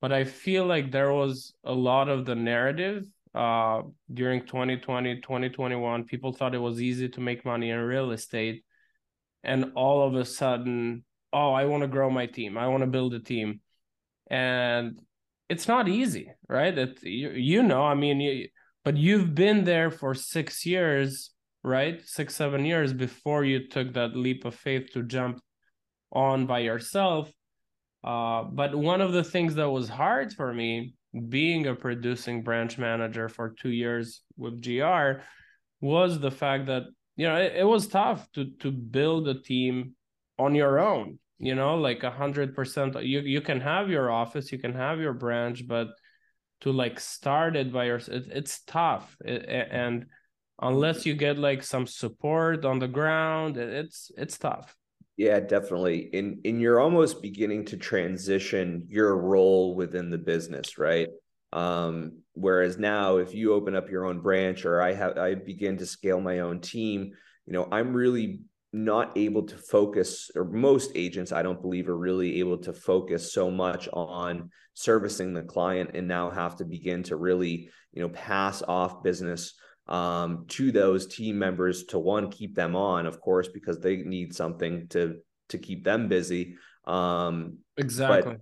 but 0.02 0.12
I 0.12 0.24
feel 0.26 0.66
like 0.66 0.92
there 0.92 1.14
was 1.14 1.54
a 1.64 1.74
lot 1.74 2.10
of 2.10 2.26
the 2.26 2.36
narrative 2.36 3.06
uh, 3.38 3.84
during 4.12 4.41
2020, 4.41 5.22
2021, 5.22 6.06
people 6.06 6.34
thought 6.34 6.56
it 6.56 6.58
was 6.58 6.82
easy 6.82 7.08
to 7.08 7.22
make 7.22 7.46
money 7.46 7.70
in 7.70 7.77
real 7.77 8.12
estate. 8.12 8.63
And 9.44 9.74
all 9.75 10.08
of 10.08 10.15
a 10.15 10.25
sudden, 10.25 11.06
oh, 11.32 11.53
I 11.53 11.65
want 11.65 11.84
to 11.84 11.88
grow 11.88 12.10
my 12.10 12.25
team. 12.25 12.58
I 12.58 12.67
want 12.67 12.82
to 12.82 12.88
build 12.88 13.13
a 13.13 13.20
team. 13.20 13.62
And 14.32 15.00
it's 15.50 15.67
not 15.67 15.88
easy, 15.88 16.32
right? 16.50 16.75
It, 16.75 17.03
you, 17.03 17.29
you 17.29 17.62
know, 17.62 17.84
I 17.84 17.94
mean, 17.94 18.20
you, 18.20 18.48
but 18.84 18.98
you've 18.98 19.36
been 19.36 19.65
there 19.65 19.91
for 19.91 20.15
six 20.15 20.65
years, 20.65 21.29
right? 21.63 22.01
Six, 22.03 22.36
seven 22.36 22.65
years 22.65 22.91
before 22.91 23.44
you 23.44 23.67
took 23.67 23.94
that 23.94 24.15
leap 24.15 24.46
of 24.46 24.56
faith 24.56 24.94
to 24.94 25.03
jump 25.03 25.39
on 26.12 26.48
by 26.48 26.60
yourself. 26.60 27.32
Uh, 28.03 28.44
but 28.44 28.74
one 28.74 29.01
of 29.01 29.13
the 29.13 29.24
things 29.24 29.53
that 29.56 29.70
was 29.70 29.89
hard 29.89 30.34
for 30.34 30.51
me 30.51 30.96
being 31.22 31.68
a 31.68 31.76
producing 31.76 32.44
branch 32.44 32.78
manager 32.78 33.30
for 33.30 33.50
two 33.50 33.70
years 33.70 34.22
with 34.38 34.64
GR 34.64 35.22
was 35.82 36.20
the 36.20 36.32
fact 36.32 36.68
that 36.68 36.84
you 37.16 37.28
know 37.28 37.36
it, 37.36 37.54
it 37.58 37.64
was 37.64 37.88
tough 37.88 38.30
to 38.34 38.52
to 38.60 38.72
build 38.72 39.28
a 39.28 39.42
team 39.42 39.96
on 40.38 40.56
your 40.56 40.80
own. 40.80 41.20
You 41.40 41.54
know, 41.56 41.76
like 41.76 42.04
a 42.04 42.12
hundred 42.12 42.56
percent. 42.56 43.02
You 43.04 43.20
you 43.20 43.42
can 43.42 43.62
have 43.62 43.90
your 43.90 44.12
office, 44.12 44.52
you 44.52 44.58
can 44.58 44.74
have 44.74 45.00
your 45.00 45.14
branch, 45.14 45.68
but 45.68 45.90
to 46.62 46.72
like 46.72 47.00
start 47.00 47.56
it 47.56 47.72
by 47.72 47.86
yourself, 47.86 48.18
it, 48.18 48.28
it's 48.32 48.64
tough. 48.64 49.16
It, 49.24 49.46
and 49.48 50.06
unless 50.62 51.06
you 51.06 51.14
get 51.14 51.38
like 51.38 51.64
some 51.64 51.86
support 51.86 52.66
on 52.66 52.80
the 52.80 52.88
ground, 52.88 53.58
it's 53.58 54.12
it's 54.18 54.38
tough. 54.38 54.76
Yeah, 55.18 55.40
definitely. 55.40 56.12
And 56.14 56.46
in 56.46 56.60
you're 56.60 56.80
almost 56.80 57.24
beginning 57.24 57.66
to 57.66 57.78
transition 57.78 58.86
your 58.88 59.18
role 59.18 59.76
within 59.76 60.12
the 60.12 60.18
business, 60.18 60.78
right? 60.78 61.10
Um, 61.54 62.20
whereas 62.34 62.78
now, 62.78 63.18
if 63.18 63.34
you 63.34 63.54
open 63.54 63.76
up 63.76 63.90
your 63.90 64.06
own 64.06 64.20
branch 64.20 64.64
or 64.64 64.80
I 64.82 64.94
have 64.94 65.18
I 65.18 65.34
begin 65.34 65.78
to 65.78 65.88
scale 65.88 66.22
my 66.22 66.40
own 66.40 66.60
team, 66.62 67.12
you 67.48 67.54
know, 67.54 67.68
I'm 67.72 67.94
really 67.94 68.42
not 68.74 69.18
able 69.18 69.44
to 69.44 69.58
focus, 69.58 70.30
or 70.36 70.44
most 70.46 70.92
agents, 70.94 71.32
I 71.32 71.42
don't 71.42 71.62
believe, 71.62 71.90
are 71.90 71.98
really 71.98 72.40
able 72.40 72.58
to 72.60 72.74
focus 72.74 73.34
so 73.34 73.50
much 73.50 73.90
on 73.92 74.52
servicing 74.76 75.34
the 75.34 75.42
client 75.42 75.92
and 75.96 76.08
now 76.08 76.30
have 76.30 76.58
to 76.58 76.66
begin 76.66 77.02
to 77.04 77.16
really, 77.16 77.70
you 77.92 78.02
know, 78.04 78.10
pass 78.10 78.62
off 78.68 79.02
business 79.02 79.56
um, 79.88 80.46
to 80.50 80.72
those 80.72 81.08
team 81.08 81.39
members 81.39 81.86
to 81.86 82.00
one 82.00 82.29
keep 82.29 82.56
them 82.56 82.75
on, 82.75 83.06
of 83.06 83.22
course, 83.22 83.48
because 83.48 83.79
they 83.79 83.98
need 83.98 84.36
something 84.36 84.88
to 84.89 85.17
to 85.50 85.58
keep 85.58 85.84
them 85.84 86.08
busy. 86.08 86.56
Um, 86.86 87.60
exactly. 87.77 88.34
But, 88.34 88.41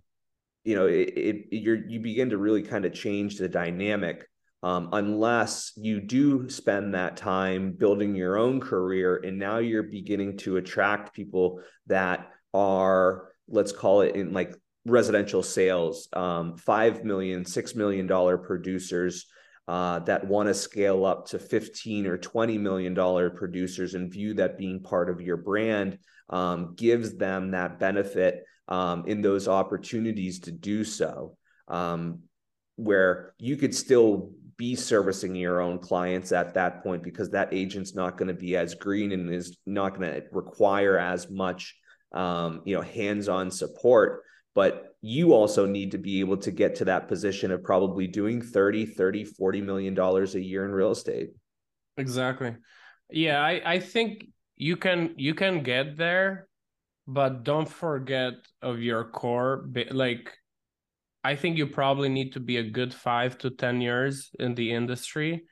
you 0.63 0.75
know, 0.75 0.87
it, 0.87 1.13
it 1.15 1.45
you 1.51 1.83
you 1.87 1.99
begin 1.99 2.31
to 2.31 2.37
really 2.37 2.63
kind 2.63 2.85
of 2.85 2.93
change 2.93 3.37
the 3.37 3.47
dynamic 3.47 4.27
um, 4.63 4.89
unless 4.93 5.73
you 5.75 6.01
do 6.01 6.49
spend 6.49 6.95
that 6.95 7.17
time 7.17 7.73
building 7.73 8.15
your 8.15 8.37
own 8.37 8.59
career, 8.59 9.21
and 9.23 9.37
now 9.37 9.59
you're 9.59 9.83
beginning 9.83 10.37
to 10.37 10.57
attract 10.57 11.13
people 11.13 11.61
that 11.87 12.31
are 12.53 13.29
let's 13.47 13.71
call 13.71 14.01
it 14.01 14.15
in 14.15 14.33
like 14.33 14.55
residential 14.85 15.43
sales 15.43 16.07
um, 16.13 16.57
five 16.57 17.03
million 17.03 17.45
six 17.45 17.75
million 17.75 18.07
dollar 18.07 18.37
producers 18.37 19.27
uh, 19.67 19.99
that 19.99 20.25
want 20.27 20.47
to 20.47 20.53
scale 20.53 21.05
up 21.05 21.27
to 21.27 21.39
15 21.39 22.05
or 22.05 22.17
20 22.17 22.57
million 22.57 22.93
dollar 22.93 23.29
producers 23.29 23.93
and 23.95 24.11
view 24.11 24.33
that 24.35 24.57
being 24.57 24.81
part 24.81 25.09
of 25.09 25.21
your 25.21 25.37
brand 25.37 25.97
um, 26.29 26.73
gives 26.75 27.15
them 27.15 27.51
that 27.51 27.79
benefit 27.79 28.45
um, 28.67 29.05
in 29.07 29.21
those 29.21 29.47
opportunities 29.47 30.39
to 30.39 30.51
do 30.51 30.83
so 30.83 31.37
um, 31.67 32.19
where 32.75 33.33
you 33.37 33.57
could 33.57 33.73
still 33.73 34.31
be 34.57 34.75
servicing 34.75 35.35
your 35.35 35.59
own 35.59 35.79
clients 35.79 36.31
at 36.31 36.53
that 36.53 36.81
point 36.81 37.03
because 37.03 37.29
that 37.31 37.53
agent's 37.53 37.93
not 37.93 38.17
going 38.17 38.27
to 38.27 38.33
be 38.33 38.55
as 38.55 38.73
green 38.73 39.11
and 39.11 39.33
is 39.33 39.57
not 39.65 39.97
going 39.97 40.13
to 40.13 40.23
require 40.31 40.97
as 40.97 41.29
much 41.29 41.75
um, 42.13 42.61
you 42.65 42.75
know 42.75 42.81
hands-on 42.81 43.51
support. 43.51 44.23
But 44.53 44.94
you 45.07 45.33
also 45.33 45.67
need 45.67 45.91
to 45.91 45.99
be 45.99 46.19
able 46.19 46.35
to 46.35 46.49
get 46.49 46.73
to 46.73 46.83
that 46.83 47.07
position 47.07 47.51
of 47.51 47.63
probably 47.63 48.07
doing 48.07 48.41
30 48.41 48.87
30 48.87 49.23
40 49.23 49.61
million 49.61 49.93
dollars 49.93 50.33
a 50.33 50.41
year 50.41 50.65
in 50.65 50.71
real 50.71 50.89
estate. 50.89 51.29
Exactly. 51.97 52.55
Yeah 53.11 53.39
i 53.39 53.61
i 53.73 53.79
think 53.79 54.25
you 54.55 54.75
can 54.75 55.13
you 55.15 55.35
can 55.35 55.61
get 55.61 55.95
there 55.95 56.47
but 57.05 57.43
don't 57.43 57.69
forget 57.69 58.33
of 58.63 58.79
your 58.79 59.03
core 59.03 59.69
like 59.91 60.33
i 61.23 61.35
think 61.35 61.55
you 61.55 61.67
probably 61.67 62.09
need 62.09 62.33
to 62.33 62.39
be 62.39 62.57
a 62.57 62.71
good 62.71 62.91
5 62.91 63.37
to 63.37 63.51
10 63.51 63.81
years 63.81 64.31
in 64.39 64.55
the 64.55 64.71
industry 64.71 65.43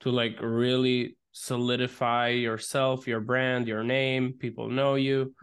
to 0.00 0.10
like 0.10 0.36
really 0.40 1.16
solidify 1.32 2.28
yourself 2.28 3.08
your 3.08 3.20
brand 3.20 3.66
your 3.66 3.82
name 3.82 4.34
people 4.38 4.68
know 4.68 4.94
you 4.94 5.34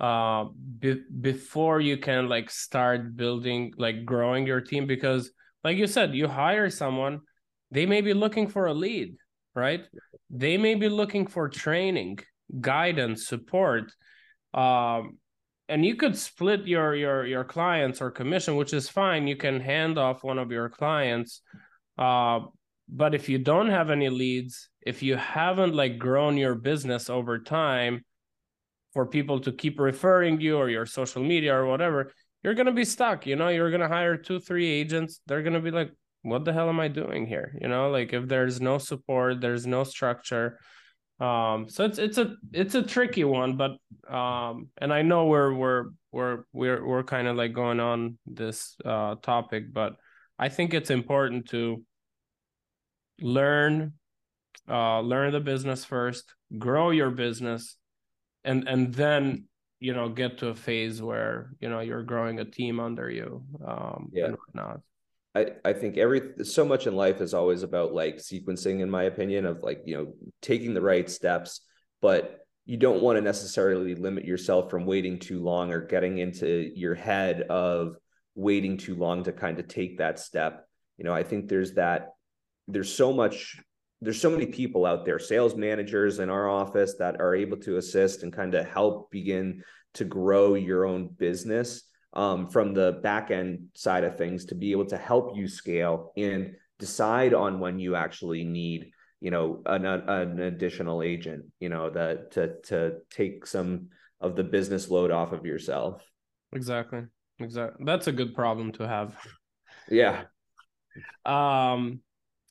uh 0.00 0.44
be- 0.78 1.02
before 1.20 1.80
you 1.80 1.96
can 1.96 2.28
like 2.28 2.50
start 2.50 3.16
building 3.16 3.72
like 3.76 4.04
growing 4.04 4.46
your 4.46 4.60
team 4.60 4.86
because 4.86 5.30
like 5.64 5.76
you 5.76 5.86
said 5.86 6.14
you 6.14 6.28
hire 6.28 6.70
someone 6.70 7.20
they 7.70 7.84
may 7.84 8.00
be 8.00 8.14
looking 8.14 8.46
for 8.46 8.66
a 8.66 8.74
lead 8.74 9.16
right? 9.58 9.82
They 10.30 10.56
may 10.56 10.74
be 10.76 10.88
looking 10.88 11.26
for 11.26 11.48
training 11.48 12.20
guidance 12.60 13.26
support 13.26 13.92
um 14.54 15.18
and 15.68 15.84
you 15.84 15.96
could 15.96 16.16
split 16.16 16.66
your 16.66 16.94
your 16.94 17.26
your 17.26 17.44
clients 17.44 18.00
or 18.00 18.10
commission 18.10 18.56
which 18.56 18.72
is 18.72 18.88
fine. 18.88 19.26
You 19.26 19.36
can 19.36 19.60
hand 19.60 19.98
off 19.98 20.24
one 20.24 20.38
of 20.38 20.50
your 20.50 20.68
clients 20.68 21.42
uh 21.98 22.40
but 22.88 23.14
if 23.14 23.28
you 23.28 23.38
don't 23.38 23.68
have 23.68 23.90
any 23.90 24.08
leads 24.08 24.70
if 24.80 25.02
you 25.02 25.16
haven't 25.16 25.74
like 25.74 25.98
grown 25.98 26.38
your 26.38 26.54
business 26.54 27.10
over 27.10 27.38
time 27.38 28.02
for 28.92 29.06
people 29.06 29.40
to 29.40 29.52
keep 29.52 29.78
referring 29.78 30.40
you 30.40 30.56
or 30.56 30.68
your 30.68 30.86
social 30.86 31.22
media 31.22 31.54
or 31.54 31.66
whatever, 31.66 32.12
you're 32.42 32.54
gonna 32.54 32.72
be 32.72 32.84
stuck. 32.84 33.26
You 33.26 33.36
know, 33.36 33.48
you're 33.48 33.70
gonna 33.70 33.88
hire 33.88 34.16
two, 34.16 34.40
three 34.40 34.68
agents. 34.68 35.20
They're 35.26 35.42
gonna 35.42 35.60
be 35.60 35.70
like, 35.70 35.92
"What 36.22 36.44
the 36.44 36.52
hell 36.52 36.68
am 36.68 36.80
I 36.80 36.88
doing 36.88 37.26
here?" 37.26 37.56
You 37.60 37.68
know, 37.68 37.90
like 37.90 38.12
if 38.12 38.28
there's 38.28 38.60
no 38.60 38.78
support, 38.78 39.40
there's 39.40 39.66
no 39.66 39.84
structure. 39.84 40.58
Um, 41.20 41.68
so 41.68 41.84
it's 41.84 41.98
it's 41.98 42.18
a 42.18 42.36
it's 42.52 42.74
a 42.76 42.82
tricky 42.82 43.24
one, 43.24 43.56
but 43.56 43.72
um, 44.08 44.68
and 44.78 44.92
I 44.92 45.02
know 45.02 45.26
we're 45.26 45.52
we're 45.52 45.86
we're 46.12 46.44
we're 46.52 46.86
we're 46.86 47.02
kind 47.02 47.26
of 47.26 47.36
like 47.36 47.52
going 47.52 47.80
on 47.80 48.18
this 48.26 48.76
uh 48.84 49.16
topic, 49.16 49.72
but 49.72 49.96
I 50.38 50.48
think 50.48 50.74
it's 50.74 50.90
important 50.90 51.48
to 51.50 51.82
learn 53.20 53.94
uh 54.68 55.00
learn 55.00 55.32
the 55.32 55.40
business 55.40 55.84
first, 55.84 56.34
grow 56.56 56.90
your 56.90 57.10
business, 57.10 57.76
and 58.44 58.68
and 58.68 58.94
then 58.94 59.44
you 59.80 59.94
know 59.94 60.08
get 60.08 60.38
to 60.38 60.48
a 60.48 60.54
phase 60.54 61.00
where 61.00 61.52
you 61.60 61.68
know 61.68 61.80
you're 61.80 62.02
growing 62.02 62.40
a 62.40 62.44
team 62.44 62.80
under 62.80 63.10
you 63.10 63.42
um 63.66 64.08
yeah. 64.12 64.26
and 64.26 64.36
whatnot. 64.36 64.80
I, 65.34 65.52
I 65.64 65.72
think 65.72 65.98
every 65.98 66.32
so 66.42 66.64
much 66.64 66.86
in 66.86 66.96
life 66.96 67.20
is 67.20 67.34
always 67.34 67.62
about 67.62 67.92
like 67.92 68.16
sequencing 68.16 68.80
in 68.80 68.90
my 68.90 69.04
opinion 69.04 69.44
of 69.46 69.62
like 69.62 69.82
you 69.84 69.96
know 69.96 70.14
taking 70.42 70.74
the 70.74 70.80
right 70.80 71.08
steps 71.08 71.60
but 72.00 72.40
you 72.64 72.76
don't 72.76 73.02
want 73.02 73.16
to 73.16 73.22
necessarily 73.22 73.94
limit 73.94 74.24
yourself 74.24 74.70
from 74.70 74.84
waiting 74.84 75.18
too 75.18 75.42
long 75.42 75.72
or 75.72 75.80
getting 75.80 76.18
into 76.18 76.70
your 76.74 76.94
head 76.94 77.42
of 77.42 77.96
waiting 78.34 78.76
too 78.76 78.94
long 78.94 79.22
to 79.24 79.32
kind 79.32 79.58
of 79.58 79.68
take 79.68 79.98
that 79.98 80.18
step 80.18 80.66
you 80.96 81.04
know 81.04 81.14
i 81.14 81.22
think 81.22 81.48
there's 81.48 81.74
that 81.74 82.14
there's 82.66 82.92
so 82.92 83.12
much 83.12 83.60
there's 84.00 84.20
so 84.20 84.30
many 84.30 84.46
people 84.46 84.86
out 84.86 85.04
there 85.04 85.18
sales 85.18 85.56
managers 85.56 86.18
in 86.18 86.30
our 86.30 86.48
office 86.48 86.94
that 86.98 87.20
are 87.20 87.34
able 87.34 87.56
to 87.56 87.76
assist 87.78 88.22
and 88.22 88.32
kind 88.32 88.54
of 88.54 88.66
help 88.66 89.10
begin 89.10 89.62
to 89.94 90.04
grow 90.04 90.54
your 90.54 90.86
own 90.86 91.08
business 91.08 91.84
um, 92.14 92.48
from 92.48 92.74
the 92.74 93.00
back 93.02 93.30
end 93.30 93.68
side 93.74 94.04
of 94.04 94.16
things 94.16 94.46
to 94.46 94.54
be 94.54 94.72
able 94.72 94.86
to 94.86 94.96
help 94.96 95.36
you 95.36 95.48
scale 95.48 96.12
and 96.16 96.54
decide 96.78 97.34
on 97.34 97.60
when 97.60 97.78
you 97.78 97.96
actually 97.96 98.44
need 98.44 98.90
you 99.20 99.30
know 99.30 99.62
an, 99.66 99.84
an 99.84 100.38
additional 100.38 101.02
agent 101.02 101.44
you 101.58 101.68
know 101.68 101.90
that 101.90 102.30
to 102.30 102.54
to 102.62 102.98
take 103.10 103.46
some 103.46 103.88
of 104.20 104.36
the 104.36 104.44
business 104.44 104.88
load 104.88 105.10
off 105.10 105.32
of 105.32 105.46
yourself. 105.46 106.02
Exactly. 106.52 107.04
Exactly 107.40 107.84
that's 107.84 108.06
a 108.08 108.12
good 108.12 108.34
problem 108.34 108.72
to 108.72 108.86
have. 108.86 109.16
Yeah. 109.90 110.24
Um 111.24 112.00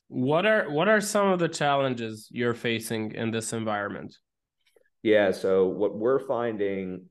what 0.08 0.44
are 0.44 0.70
what 0.70 0.88
are 0.88 1.00
some 1.00 1.28
of 1.28 1.38
the 1.38 1.48
challenges 1.48 2.28
you're 2.30 2.54
facing 2.54 3.12
in 3.12 3.30
this 3.30 3.52
environment 3.52 4.16
yeah 5.02 5.30
so 5.30 5.66
what 5.66 5.96
we're 5.96 6.26
finding 6.26 7.04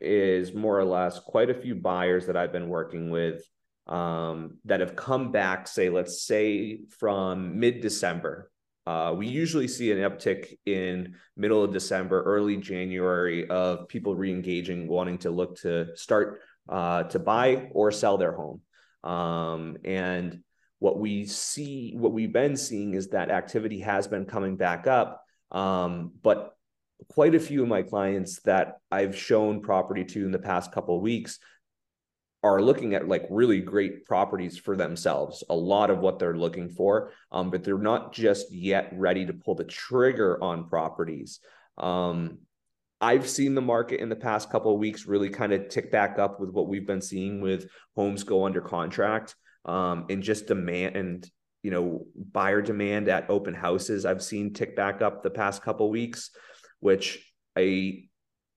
is 0.00 0.54
more 0.54 0.78
or 0.78 0.84
less 0.84 1.18
quite 1.18 1.50
a 1.50 1.54
few 1.54 1.74
buyers 1.74 2.26
that 2.26 2.36
I've 2.36 2.52
been 2.52 2.68
working 2.68 3.10
with 3.10 3.42
um, 3.86 4.58
that 4.64 4.80
have 4.80 4.96
come 4.96 5.30
back, 5.32 5.68
say, 5.68 5.90
let's 5.90 6.22
say 6.22 6.80
from 6.98 7.58
mid 7.58 7.80
December. 7.80 8.50
Uh, 8.86 9.12
we 9.16 9.26
usually 9.26 9.66
see 9.66 9.90
an 9.90 9.98
uptick 9.98 10.58
in 10.64 11.16
middle 11.36 11.62
of 11.62 11.72
December, 11.72 12.22
early 12.22 12.56
January 12.56 13.48
of 13.48 13.88
people 13.88 14.14
re-engaging, 14.14 14.86
wanting 14.86 15.18
to 15.18 15.30
look 15.30 15.58
to 15.58 15.88
start 15.96 16.40
uh, 16.68 17.02
to 17.04 17.18
buy 17.18 17.68
or 17.72 17.90
sell 17.90 18.16
their 18.16 18.32
home. 18.32 18.60
Um, 19.02 19.76
and 19.84 20.42
what 20.78 20.98
we 20.98 21.26
see, 21.26 21.94
what 21.96 22.12
we've 22.12 22.32
been 22.32 22.56
seeing 22.56 22.94
is 22.94 23.08
that 23.08 23.30
activity 23.30 23.80
has 23.80 24.06
been 24.06 24.26
coming 24.26 24.56
back 24.56 24.86
up. 24.86 25.22
Um, 25.50 26.12
but 26.22 26.56
quite 27.08 27.34
a 27.34 27.40
few 27.40 27.62
of 27.62 27.68
my 27.68 27.82
clients 27.82 28.40
that 28.42 28.78
I've 28.90 29.16
shown 29.16 29.60
property 29.60 30.04
to 30.04 30.24
in 30.24 30.32
the 30.32 30.38
past 30.38 30.72
couple 30.72 30.96
of 30.96 31.02
weeks 31.02 31.38
are 32.42 32.62
looking 32.62 32.94
at 32.94 33.08
like 33.08 33.26
really 33.28 33.60
great 33.60 34.04
properties 34.04 34.56
for 34.56 34.76
themselves 34.76 35.42
a 35.50 35.54
lot 35.54 35.90
of 35.90 35.98
what 35.98 36.18
they're 36.18 36.36
looking 36.36 36.68
for 36.68 37.12
um, 37.32 37.50
but 37.50 37.64
they're 37.64 37.78
not 37.78 38.12
just 38.12 38.52
yet 38.52 38.90
ready 38.92 39.26
to 39.26 39.32
pull 39.32 39.54
the 39.54 39.64
trigger 39.64 40.42
on 40.42 40.68
properties 40.68 41.40
um, 41.78 42.38
i've 43.00 43.28
seen 43.28 43.54
the 43.54 43.60
market 43.60 44.00
in 44.00 44.08
the 44.08 44.16
past 44.16 44.50
couple 44.50 44.72
of 44.72 44.78
weeks 44.78 45.06
really 45.06 45.28
kind 45.28 45.52
of 45.52 45.68
tick 45.68 45.90
back 45.90 46.18
up 46.18 46.38
with 46.38 46.50
what 46.50 46.68
we've 46.68 46.86
been 46.86 47.02
seeing 47.02 47.40
with 47.40 47.68
homes 47.96 48.22
go 48.22 48.44
under 48.44 48.60
contract 48.60 49.34
um, 49.66 50.06
and 50.08 50.22
just 50.22 50.46
demand 50.46 50.96
and 50.96 51.30
you 51.62 51.70
know 51.70 52.06
buyer 52.32 52.62
demand 52.62 53.08
at 53.08 53.28
open 53.28 53.52
houses 53.52 54.06
i've 54.06 54.22
seen 54.22 54.52
tick 54.52 54.76
back 54.76 55.02
up 55.02 55.22
the 55.22 55.30
past 55.30 55.62
couple 55.62 55.90
weeks 55.90 56.30
which 56.80 57.32
I, 57.56 57.62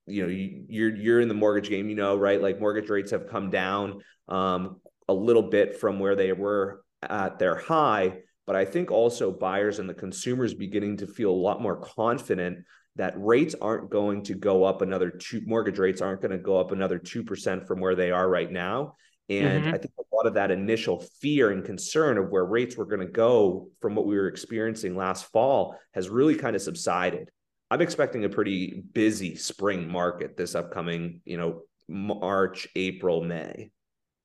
you 0.06 0.24
know, 0.24 0.28
you're 0.28 0.96
you're 0.96 1.22
in 1.22 1.28
the 1.28 1.34
mortgage 1.34 1.70
game, 1.70 1.90
you 1.90 1.96
know, 1.96 2.16
right? 2.16 2.42
Like 2.42 2.60
mortgage 2.60 2.90
rates 2.90 3.12
have 3.12 3.28
come 3.28 3.50
down 3.50 4.02
um, 4.28 4.82
a 5.08 5.14
little 5.14 5.44
bit 5.44 5.80
from 5.80 6.00
where 6.00 6.16
they 6.16 6.32
were 6.34 6.84
at 7.02 7.40
their 7.40 7.56
high, 7.56 8.20
but 8.46 8.56
I 8.56 8.66
think 8.66 8.92
also 8.92 9.32
buyers 9.32 9.80
and 9.80 9.90
the 9.90 9.94
consumers 9.94 10.54
beginning 10.54 10.98
to 10.98 11.08
feel 11.08 11.32
a 11.32 11.34
lot 11.34 11.62
more 11.62 11.78
confident 11.78 12.60
that 12.96 13.14
rates 13.16 13.56
aren't 13.62 13.90
going 13.90 14.24
to 14.24 14.34
go 14.34 14.64
up 14.64 14.82
another 14.82 15.10
two 15.10 15.42
mortgage 15.46 15.80
rates 15.80 16.02
aren't 16.02 16.22
going 16.22 16.32
to 16.32 16.38
go 16.38 16.60
up 16.60 16.72
another 16.72 17.00
2% 17.00 17.66
from 17.66 17.80
where 17.80 17.96
they 17.96 18.12
are 18.12 18.28
right 18.28 18.52
now 18.52 18.96
and 19.30 19.64
mm-hmm. 19.64 19.74
I 19.76 19.78
think 19.78 19.94
a 20.00 20.16
lot 20.16 20.26
of 20.26 20.34
that 20.34 20.50
initial 20.50 21.06
fear 21.22 21.52
and 21.52 21.64
concern 21.64 22.18
of 22.18 22.30
where 22.30 22.46
rates 22.46 22.76
were 22.76 22.86
going 22.86 23.06
to 23.06 23.12
go 23.12 23.70
from 23.80 23.94
what 23.96 24.08
we 24.08 24.16
were 24.16 24.28
experiencing 24.28 24.96
last 24.96 25.32
fall 25.32 25.76
has 25.94 26.10
really 26.10 26.36
kind 26.36 26.56
of 26.56 26.62
subsided. 26.62 27.30
I'm 27.70 27.82
expecting 27.82 28.26
a 28.26 28.30
pretty 28.30 28.84
busy 28.94 29.36
spring 29.36 29.88
market 29.88 30.36
this 30.36 30.56
upcoming, 30.56 31.22
you 31.26 31.38
know, 31.38 31.62
March, 31.88 32.68
April, 32.76 33.24
May. 33.24 33.72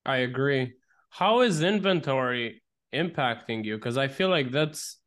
I 0.06 0.18
agree. 0.18 0.72
How 1.10 1.42
is 1.42 1.62
inventory 1.62 2.62
impacting 2.94 3.64
you? 3.64 3.76
Because 3.76 3.98
I 3.98 4.08
feel 4.08 4.30
like 4.30 4.50
that's 4.50 4.98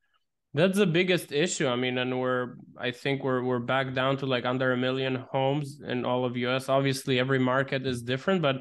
that's 0.54 0.78
the 0.78 0.88
biggest 0.88 1.32
issue. 1.32 1.68
I 1.68 1.76
mean, 1.76 1.98
and 1.98 2.20
we're 2.20 2.56
I 2.78 2.92
think 2.92 3.24
we're 3.24 3.44
we're 3.44 3.60
back 3.60 3.94
down 3.94 4.18
to 4.18 4.28
like 4.28 4.46
under 4.46 4.72
a 4.72 4.78
million 4.78 5.26
homes 5.32 5.82
in 5.86 6.06
all 6.06 6.24
of 6.24 6.38
US. 6.38 6.70
Obviously, 6.70 7.20
every 7.20 7.40
market 7.40 7.86
is 7.86 8.04
different, 8.04 8.42
but 8.42 8.58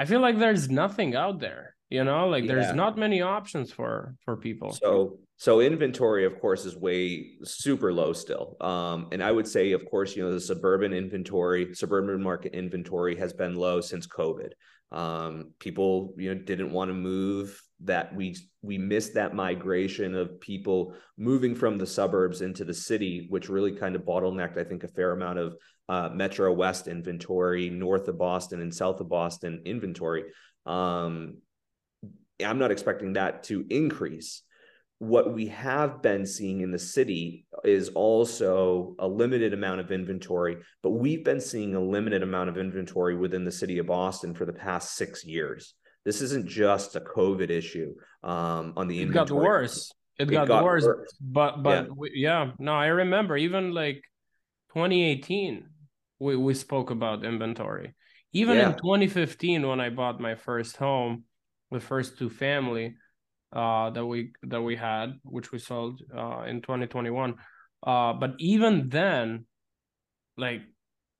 I 0.00 0.06
feel 0.06 0.20
like 0.20 0.38
there's 0.38 0.70
nothing 0.70 1.14
out 1.14 1.40
there. 1.40 1.74
You 1.90 2.04
know, 2.04 2.28
like 2.28 2.44
yeah. 2.44 2.54
there's 2.54 2.74
not 2.74 2.96
many 2.96 3.20
options 3.20 3.70
for 3.70 4.14
for 4.24 4.36
people. 4.36 4.72
So 4.72 5.18
so 5.36 5.60
inventory, 5.60 6.24
of 6.24 6.40
course, 6.40 6.64
is 6.64 6.74
way 6.74 7.32
super 7.44 7.92
low 7.92 8.14
still. 8.14 8.56
Um, 8.62 9.08
and 9.12 9.22
I 9.22 9.30
would 9.30 9.46
say, 9.46 9.72
of 9.72 9.84
course, 9.90 10.16
you 10.16 10.22
know, 10.22 10.32
the 10.32 10.40
suburban 10.40 10.94
inventory, 10.94 11.74
suburban 11.74 12.22
market 12.22 12.54
inventory 12.54 13.14
has 13.16 13.34
been 13.34 13.56
low 13.56 13.82
since 13.82 14.06
COVID. 14.06 14.52
Um, 14.90 15.52
people, 15.58 16.14
you 16.16 16.34
know, 16.34 16.40
didn't 16.40 16.72
want 16.72 16.88
to 16.88 16.94
move. 16.94 17.60
That 17.80 18.14
we 18.14 18.36
we 18.62 18.78
missed 18.78 19.14
that 19.14 19.34
migration 19.34 20.14
of 20.14 20.40
people 20.40 20.94
moving 21.18 21.54
from 21.54 21.76
the 21.76 21.86
suburbs 21.86 22.40
into 22.40 22.64
the 22.64 22.74
city, 22.74 23.26
which 23.28 23.50
really 23.50 23.72
kind 23.72 23.96
of 23.96 24.02
bottlenecked, 24.02 24.56
I 24.56 24.64
think, 24.64 24.84
a 24.84 24.88
fair 24.88 25.12
amount 25.12 25.38
of 25.38 25.56
uh, 25.90 26.08
Metro 26.14 26.52
West 26.52 26.86
inventory, 26.86 27.68
north 27.68 28.06
of 28.06 28.16
Boston 28.16 28.60
and 28.60 28.72
south 28.72 29.00
of 29.00 29.08
Boston 29.08 29.62
inventory. 29.64 30.24
Um, 30.64 31.38
I'm 32.44 32.58
not 32.58 32.70
expecting 32.70 33.14
that 33.14 33.42
to 33.44 33.66
increase 33.68 34.42
what 35.00 35.32
we 35.32 35.46
have 35.46 36.02
been 36.02 36.26
seeing 36.26 36.60
in 36.60 36.70
the 36.70 36.78
city 36.78 37.46
is 37.64 37.88
also 37.88 38.94
a 38.98 39.08
limited 39.08 39.54
amount 39.54 39.80
of 39.80 39.90
inventory, 39.90 40.58
but 40.82 40.90
we've 40.90 41.24
been 41.24 41.40
seeing 41.40 41.74
a 41.74 41.80
limited 41.80 42.22
amount 42.22 42.50
of 42.50 42.58
inventory 42.58 43.16
within 43.16 43.42
the 43.42 43.50
city 43.50 43.78
of 43.78 43.86
Boston 43.86 44.34
for 44.34 44.44
the 44.44 44.52
past 44.52 44.96
six 44.96 45.24
years. 45.24 45.74
This 46.04 46.20
isn't 46.20 46.46
just 46.46 46.96
a 46.96 47.00
COVID 47.00 47.48
issue 47.48 47.94
um, 48.22 48.74
on 48.76 48.88
the 48.88 49.00
it 49.00 49.04
inventory. 49.04 49.40
got 49.40 49.48
worse. 49.48 49.92
It, 50.18 50.28
it 50.28 50.32
got, 50.32 50.48
got, 50.48 50.64
worse. 50.64 50.84
worse. 50.84 51.10
But 51.18 51.62
but 51.62 51.86
yeah. 51.86 51.92
We, 51.96 52.10
yeah, 52.14 52.50
no, 52.58 52.74
I 52.74 52.88
remember 52.88 53.38
even 53.38 53.72
like 53.72 54.02
2018, 54.74 55.66
we 56.20 56.36
we 56.36 56.54
spoke 56.54 56.90
about 56.90 57.24
inventory. 57.24 57.94
Even 58.32 58.58
yeah. 58.58 58.70
in 58.70 58.76
2015, 58.76 59.66
when 59.66 59.80
I 59.80 59.90
bought 59.90 60.20
my 60.20 60.36
first 60.36 60.76
home, 60.76 61.24
the 61.72 61.80
first 61.80 62.16
two 62.18 62.30
family 62.30 62.94
uh, 63.52 63.90
that 63.90 64.06
we 64.06 64.32
that 64.44 64.62
we 64.62 64.76
had, 64.76 65.14
which 65.24 65.50
we 65.50 65.58
sold 65.58 66.00
uh, 66.16 66.42
in 66.42 66.62
2021. 66.62 67.34
Uh, 67.84 68.12
but 68.12 68.34
even 68.38 68.88
then, 68.88 69.46
like 70.36 70.60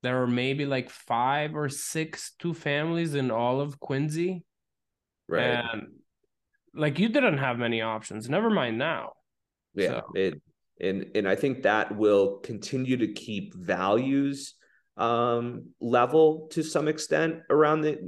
there 0.03 0.19
were 0.19 0.29
maybe 0.29 0.67
like 0.67 0.91
five 0.91 1.57
or 1.57 1.69
six 1.69 2.33
two 2.39 2.55
families 2.55 3.15
in 3.15 3.31
all 3.31 3.61
of 3.61 3.81
Quincy, 3.81 4.45
right? 5.29 5.65
And 5.73 5.89
like 6.75 6.99
you 6.99 7.09
didn't 7.09 7.39
have 7.39 7.59
many 7.59 7.81
options. 7.81 8.29
Never 8.29 8.51
mind 8.51 8.79
now. 8.79 9.15
Yeah, 9.75 9.89
so. 9.89 10.03
it 10.15 10.43
and 10.81 11.07
and 11.15 11.29
I 11.29 11.35
think 11.35 11.63
that 11.63 11.97
will 11.97 12.39
continue 12.39 12.99
to 12.99 13.13
keep 13.13 13.55
values 13.55 14.55
um 15.01 15.65
level 15.81 16.49
to 16.51 16.63
some 16.63 16.87
extent 16.87 17.37
around 17.49 17.81
the 17.81 17.99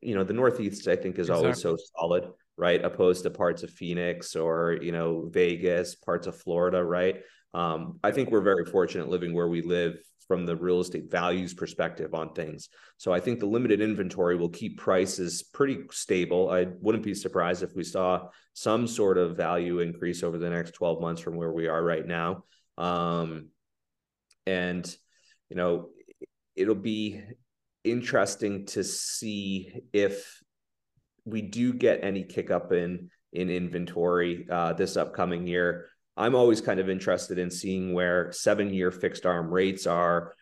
you 0.00 0.14
know 0.14 0.22
the 0.22 0.34
northeast 0.34 0.86
i 0.86 0.94
think 0.94 1.18
is 1.18 1.28
exactly. 1.28 1.44
always 1.44 1.62
so 1.62 1.76
solid 1.98 2.24
right? 2.56 2.84
Opposed 2.84 3.22
to 3.24 3.30
parts 3.30 3.62
of 3.62 3.70
Phoenix 3.70 4.36
or, 4.36 4.78
you 4.80 4.92
know, 4.92 5.28
Vegas, 5.30 5.94
parts 5.94 6.26
of 6.26 6.36
Florida, 6.36 6.82
right? 6.82 7.22
Um, 7.54 7.98
I 8.02 8.12
think 8.12 8.30
we're 8.30 8.40
very 8.40 8.64
fortunate 8.64 9.08
living 9.08 9.34
where 9.34 9.48
we 9.48 9.62
live 9.62 9.98
from 10.28 10.46
the 10.46 10.56
real 10.56 10.80
estate 10.80 11.10
values 11.10 11.52
perspective 11.52 12.14
on 12.14 12.32
things. 12.32 12.68
So 12.96 13.12
I 13.12 13.20
think 13.20 13.40
the 13.40 13.46
limited 13.46 13.80
inventory 13.80 14.36
will 14.36 14.48
keep 14.48 14.78
prices 14.78 15.42
pretty 15.42 15.80
stable. 15.90 16.50
I 16.50 16.68
wouldn't 16.80 17.04
be 17.04 17.14
surprised 17.14 17.62
if 17.62 17.74
we 17.74 17.84
saw 17.84 18.28
some 18.54 18.86
sort 18.86 19.18
of 19.18 19.36
value 19.36 19.80
increase 19.80 20.22
over 20.22 20.38
the 20.38 20.48
next 20.48 20.72
12 20.72 21.00
months 21.00 21.20
from 21.20 21.36
where 21.36 21.52
we 21.52 21.66
are 21.66 21.82
right 21.82 22.06
now. 22.06 22.44
Um, 22.78 23.48
and 24.46 24.96
you 25.48 25.56
know 25.56 25.90
it'll 26.56 26.74
be 26.74 27.22
interesting 27.84 28.66
to 28.66 28.84
see 28.84 29.82
if 29.92 30.42
we 31.24 31.42
do 31.42 31.72
get 31.72 32.04
any 32.04 32.24
kick 32.24 32.50
up 32.50 32.72
in 32.72 33.10
in 33.32 33.48
inventory 33.48 34.46
uh, 34.50 34.72
this 34.74 34.96
upcoming 34.96 35.46
year. 35.46 35.88
I'm 36.16 36.34
always 36.34 36.60
kind 36.60 36.78
of 36.78 36.90
interested 36.90 37.38
in 37.38 37.50
seeing 37.50 37.94
where 37.94 38.30
seven 38.32 38.72
year 38.74 38.90
fixed 38.90 39.24
arm 39.24 39.50
rates 39.50 39.86
are 39.86 40.34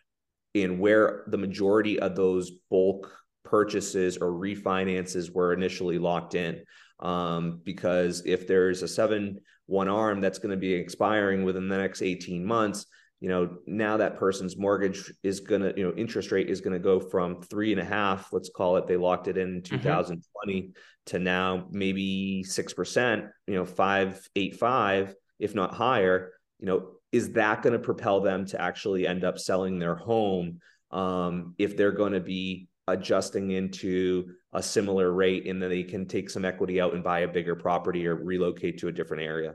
and 0.53 0.79
where 0.79 1.23
the 1.27 1.37
majority 1.37 1.99
of 1.99 2.15
those 2.15 2.51
bulk 2.69 3.11
purchases 3.45 4.17
or 4.17 4.31
refinances 4.31 5.33
were 5.33 5.53
initially 5.53 5.97
locked 5.97 6.35
in. 6.35 6.63
Um, 6.99 7.61
because 7.63 8.23
if 8.25 8.47
there's 8.47 8.83
a 8.83 8.87
seven 8.87 9.39
one 9.65 9.87
arm 9.87 10.19
that's 10.19 10.39
going 10.39 10.51
to 10.51 10.57
be 10.57 10.73
expiring 10.73 11.43
within 11.43 11.69
the 11.69 11.77
next 11.77 12.01
18 12.01 12.45
months, 12.45 12.85
you 13.21 13.29
know, 13.29 13.57
now 13.67 13.97
that 13.97 14.17
person's 14.17 14.57
mortgage 14.57 15.13
is 15.21 15.39
going 15.39 15.61
to, 15.61 15.71
you 15.77 15.83
know, 15.83 15.93
interest 15.95 16.31
rate 16.31 16.49
is 16.49 16.59
going 16.59 16.73
to 16.73 16.79
go 16.79 16.99
from 16.99 17.39
three 17.39 17.71
and 17.71 17.79
a 17.79 17.85
half, 17.85 18.33
let's 18.33 18.49
call 18.49 18.77
it, 18.77 18.87
they 18.87 18.97
locked 18.97 19.27
it 19.27 19.37
in 19.37 19.61
2020 19.61 20.61
mm-hmm. 20.61 20.71
to 21.05 21.19
now 21.19 21.67
maybe 21.69 22.43
6%, 22.45 23.29
you 23.45 23.53
know, 23.53 23.63
five, 23.63 24.27
eight, 24.35 24.55
five, 24.55 25.13
if 25.37 25.53
not 25.53 25.75
higher, 25.75 26.31
you 26.59 26.65
know, 26.65 26.93
is 27.11 27.33
that 27.33 27.61
going 27.61 27.73
to 27.73 27.79
propel 27.79 28.21
them 28.21 28.43
to 28.47 28.59
actually 28.59 29.05
end 29.05 29.23
up 29.23 29.37
selling 29.37 29.77
their 29.77 29.95
home 29.95 30.59
um, 30.89 31.53
if 31.59 31.77
they're 31.77 31.91
going 31.91 32.13
to 32.13 32.19
be 32.19 32.69
adjusting 32.87 33.51
into 33.51 34.31
a 34.53 34.63
similar 34.63 35.11
rate 35.11 35.45
and 35.45 35.61
then 35.61 35.69
they 35.69 35.83
can 35.83 36.07
take 36.07 36.27
some 36.27 36.43
equity 36.43 36.81
out 36.81 36.95
and 36.95 37.03
buy 37.03 37.19
a 37.19 37.27
bigger 37.27 37.55
property 37.55 38.07
or 38.07 38.15
relocate 38.15 38.79
to 38.79 38.87
a 38.87 38.91
different 38.91 39.21
area? 39.21 39.53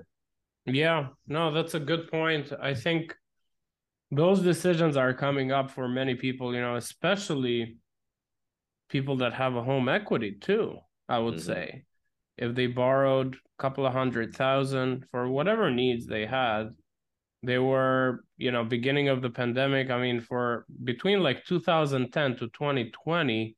Yeah, 0.66 1.09
no, 1.26 1.52
that's 1.52 1.74
a 1.74 1.81
good 1.81 2.09
point. 2.11 2.52
I 2.61 2.72
think 2.74 3.14
those 4.11 4.40
decisions 4.40 4.97
are 4.97 5.12
coming 5.12 5.53
up 5.53 5.71
for 5.71 5.88
many 5.88 6.14
people, 6.14 6.55
you 6.55 6.61
know, 6.61 6.77
especially 6.77 7.79
people 8.88 9.16
that 9.19 9.35
have 9.35 9.57
a 9.57 9.62
home 9.62 9.88
equity 9.88 10.37
too, 10.40 10.79
I 11.09 11.19
would 11.19 11.35
mm-hmm. 11.35 11.47
say. 11.47 11.85
If 12.37 12.55
they 12.55 12.66
borrowed 12.66 13.35
a 13.35 13.62
couple 13.62 13.87
of 13.87 13.92
hundred 13.92 14.35
thousand 14.35 15.07
for 15.11 15.29
whatever 15.29 15.71
needs 15.71 16.07
they 16.07 16.27
had, 16.27 16.71
they 17.42 17.59
were, 17.59 18.25
you 18.37 18.51
know, 18.51 18.64
beginning 18.64 19.09
of 19.09 19.23
the 19.23 19.31
pandemic. 19.31 19.90
I 19.90 20.01
mean, 20.01 20.21
for 20.21 20.66
between 20.85 21.23
like 21.23 21.45
2010 21.45 22.37
to 22.37 22.49
2020, 22.49 23.57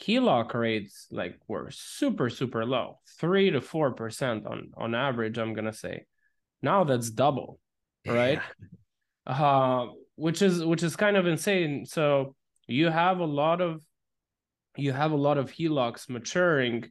HELOC 0.00 0.54
rates 0.54 1.06
like 1.10 1.38
were 1.46 1.70
super, 1.70 2.28
super 2.28 2.64
low, 2.64 2.98
three 3.18 3.50
to 3.50 3.60
four 3.60 3.92
percent 3.92 4.46
on 4.46 4.70
on 4.76 4.94
average, 4.94 5.38
I'm 5.38 5.54
gonna 5.54 5.72
say. 5.72 6.06
Now 6.62 6.84
that's 6.84 7.10
double, 7.10 7.60
right? 8.06 8.40
Uh, 9.26 9.86
which 10.16 10.42
is 10.42 10.64
which 10.64 10.82
is 10.82 10.96
kind 10.96 11.16
of 11.16 11.26
insane. 11.26 11.86
So 11.86 12.34
you 12.66 12.88
have 12.90 13.18
a 13.18 13.24
lot 13.24 13.60
of 13.60 13.82
you 14.76 14.92
have 14.92 15.12
a 15.12 15.16
lot 15.16 15.38
of 15.38 15.50
HELOCs 15.50 16.08
maturing, 16.08 16.90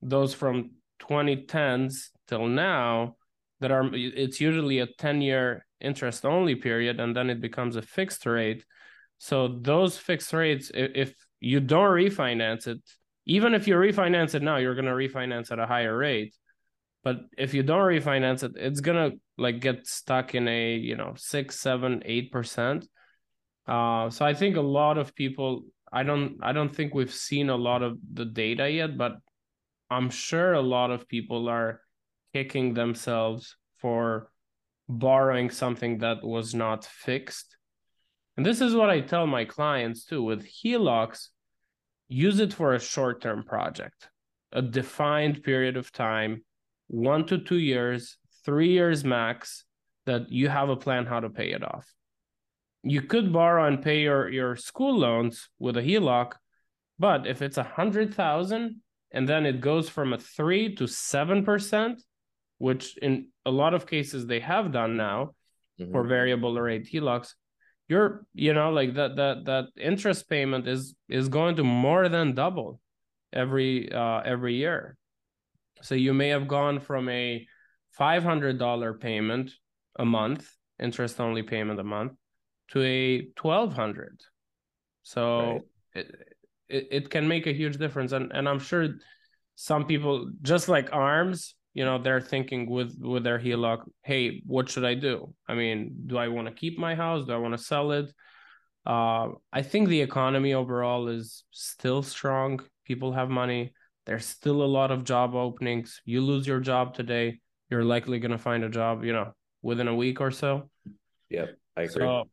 those 0.00 0.34
from 0.34 0.72
2010s 1.00 2.10
till 2.28 2.46
now 2.46 3.16
that 3.60 3.70
are 3.70 3.88
it's 3.92 4.40
usually 4.40 4.78
a 4.78 4.86
10 4.86 5.22
year 5.22 5.64
interest 5.80 6.24
only 6.24 6.54
period 6.54 7.00
and 7.00 7.16
then 7.16 7.30
it 7.30 7.40
becomes 7.40 7.76
a 7.76 7.82
fixed 7.82 8.26
rate. 8.26 8.64
So 9.18 9.58
those 9.60 9.98
fixed 9.98 10.32
rates, 10.32 10.70
if 10.74 11.14
you 11.40 11.60
don't 11.60 11.90
refinance 11.90 12.66
it, 12.66 12.80
even 13.26 13.54
if 13.54 13.68
you 13.68 13.74
refinance 13.76 14.34
it 14.34 14.42
now, 14.42 14.56
you're 14.56 14.74
going 14.74 14.86
to 14.86 14.92
refinance 14.92 15.52
at 15.52 15.60
a 15.60 15.66
higher 15.66 15.96
rate. 15.96 16.34
But 17.04 17.16
if 17.36 17.52
you 17.52 17.62
don't 17.62 17.80
refinance 17.80 18.44
it, 18.44 18.52
it's 18.56 18.80
gonna 18.80 19.12
like 19.36 19.60
get 19.60 19.86
stuck 19.86 20.34
in 20.34 20.46
a 20.46 20.74
you 20.74 20.96
know 20.96 21.14
six, 21.16 21.58
seven, 21.58 22.02
eight 22.04 22.30
percent. 22.30 22.86
Uh, 23.66 24.10
so 24.10 24.24
I 24.24 24.34
think 24.34 24.56
a 24.56 24.60
lot 24.60 24.98
of 24.98 25.14
people. 25.14 25.64
I 25.92 26.04
don't. 26.04 26.38
I 26.42 26.52
don't 26.52 26.74
think 26.74 26.94
we've 26.94 27.12
seen 27.12 27.50
a 27.50 27.56
lot 27.56 27.82
of 27.82 27.98
the 28.12 28.24
data 28.24 28.70
yet, 28.70 28.96
but 28.96 29.16
I'm 29.90 30.10
sure 30.10 30.54
a 30.54 30.62
lot 30.62 30.90
of 30.90 31.08
people 31.08 31.48
are 31.48 31.80
kicking 32.32 32.72
themselves 32.72 33.56
for 33.76 34.30
borrowing 34.88 35.50
something 35.50 35.98
that 35.98 36.24
was 36.24 36.54
not 36.54 36.84
fixed. 36.84 37.56
And 38.36 38.46
this 38.46 38.60
is 38.60 38.74
what 38.74 38.88
I 38.88 39.00
tell 39.00 39.26
my 39.26 39.44
clients 39.44 40.04
too 40.04 40.22
with 40.22 40.46
HELOCs, 40.46 41.28
use 42.08 42.40
it 42.40 42.54
for 42.54 42.74
a 42.74 42.80
short 42.80 43.20
term 43.20 43.42
project, 43.42 44.08
a 44.52 44.62
defined 44.62 45.42
period 45.42 45.76
of 45.76 45.92
time 45.92 46.42
one 46.92 47.24
to 47.24 47.38
two 47.38 47.58
years, 47.58 48.18
three 48.44 48.68
years 48.68 49.02
max, 49.02 49.64
that 50.04 50.30
you 50.30 50.48
have 50.48 50.68
a 50.68 50.76
plan 50.76 51.06
how 51.06 51.20
to 51.20 51.30
pay 51.30 51.52
it 51.52 51.64
off. 51.64 51.90
You 52.82 53.00
could 53.00 53.32
borrow 53.32 53.66
and 53.66 53.82
pay 53.82 54.02
your, 54.02 54.28
your 54.28 54.56
school 54.56 54.98
loans 54.98 55.48
with 55.58 55.78
a 55.78 55.82
HELOC, 55.82 56.32
but 56.98 57.26
if 57.26 57.40
it's 57.40 57.56
a 57.56 57.62
hundred 57.62 58.14
thousand 58.14 58.82
and 59.10 59.26
then 59.26 59.46
it 59.46 59.60
goes 59.60 59.88
from 59.88 60.12
a 60.12 60.18
three 60.18 60.74
to 60.74 60.86
seven 60.86 61.44
percent, 61.44 62.02
which 62.58 62.98
in 62.98 63.28
a 63.46 63.50
lot 63.50 63.72
of 63.72 63.86
cases 63.86 64.26
they 64.26 64.40
have 64.40 64.70
done 64.70 64.96
now 64.96 65.30
mm-hmm. 65.80 65.92
for 65.92 66.04
variable 66.04 66.60
rate 66.60 66.90
HELOCs, 66.92 67.32
you're 67.88 68.26
you 68.34 68.52
know 68.52 68.70
like 68.70 68.94
that 68.94 69.16
that 69.16 69.44
that 69.46 69.64
interest 69.80 70.28
payment 70.28 70.68
is 70.68 70.94
is 71.08 71.28
going 71.28 71.56
to 71.56 71.64
more 71.64 72.08
than 72.08 72.34
double 72.34 72.80
every 73.32 73.90
uh 73.92 74.20
every 74.24 74.54
year 74.56 74.96
so 75.82 75.94
you 75.94 76.14
may 76.14 76.28
have 76.28 76.48
gone 76.48 76.80
from 76.80 77.08
a 77.08 77.46
$500 77.98 79.00
payment 79.00 79.50
a 79.98 80.04
month, 80.04 80.50
interest 80.80 81.20
only 81.20 81.42
payment 81.42 81.80
a 81.80 81.84
month, 81.84 82.12
to 82.68 82.82
a 82.82 83.28
1200 83.40 84.20
So 85.02 85.52
right. 85.52 85.62
it, 85.94 86.36
it, 86.68 86.88
it 86.90 87.10
can 87.10 87.28
make 87.28 87.46
a 87.46 87.52
huge 87.52 87.76
difference. 87.76 88.12
And, 88.12 88.32
and 88.32 88.48
I'm 88.48 88.58
sure 88.58 88.88
some 89.54 89.84
people, 89.86 90.30
just 90.42 90.68
like 90.68 90.88
arms, 90.92 91.54
you 91.74 91.84
know, 91.84 91.98
they're 91.98 92.20
thinking 92.20 92.68
with, 92.68 92.96
with 93.00 93.24
their 93.24 93.38
HELOC, 93.38 93.82
hey, 94.02 94.42
what 94.46 94.68
should 94.68 94.84
I 94.84 94.94
do? 94.94 95.34
I 95.48 95.54
mean, 95.54 96.04
do 96.06 96.16
I 96.18 96.28
want 96.28 96.48
to 96.48 96.54
keep 96.54 96.78
my 96.78 96.94
house? 96.94 97.26
Do 97.26 97.32
I 97.32 97.38
want 97.38 97.54
to 97.54 97.62
sell 97.62 97.92
it? 97.92 98.12
Uh, 98.84 99.28
I 99.52 99.62
think 99.62 99.88
the 99.88 100.00
economy 100.00 100.54
overall 100.54 101.08
is 101.08 101.44
still 101.50 102.02
strong. 102.02 102.60
People 102.84 103.12
have 103.12 103.30
money. 103.30 103.72
There's 104.06 104.26
still 104.26 104.62
a 104.62 104.66
lot 104.66 104.90
of 104.90 105.04
job 105.04 105.34
openings. 105.34 106.00
You 106.04 106.22
lose 106.22 106.46
your 106.46 106.60
job 106.60 106.94
today, 106.94 107.40
you're 107.70 107.84
likely 107.84 108.18
going 108.18 108.32
to 108.32 108.38
find 108.38 108.64
a 108.64 108.68
job, 108.68 109.04
you 109.04 109.12
know, 109.12 109.32
within 109.62 109.88
a 109.88 109.94
week 109.94 110.20
or 110.20 110.30
so. 110.30 110.68
Yep, 111.30 111.56
I 111.76 111.82
agree. 111.82 111.94
So 111.94 112.24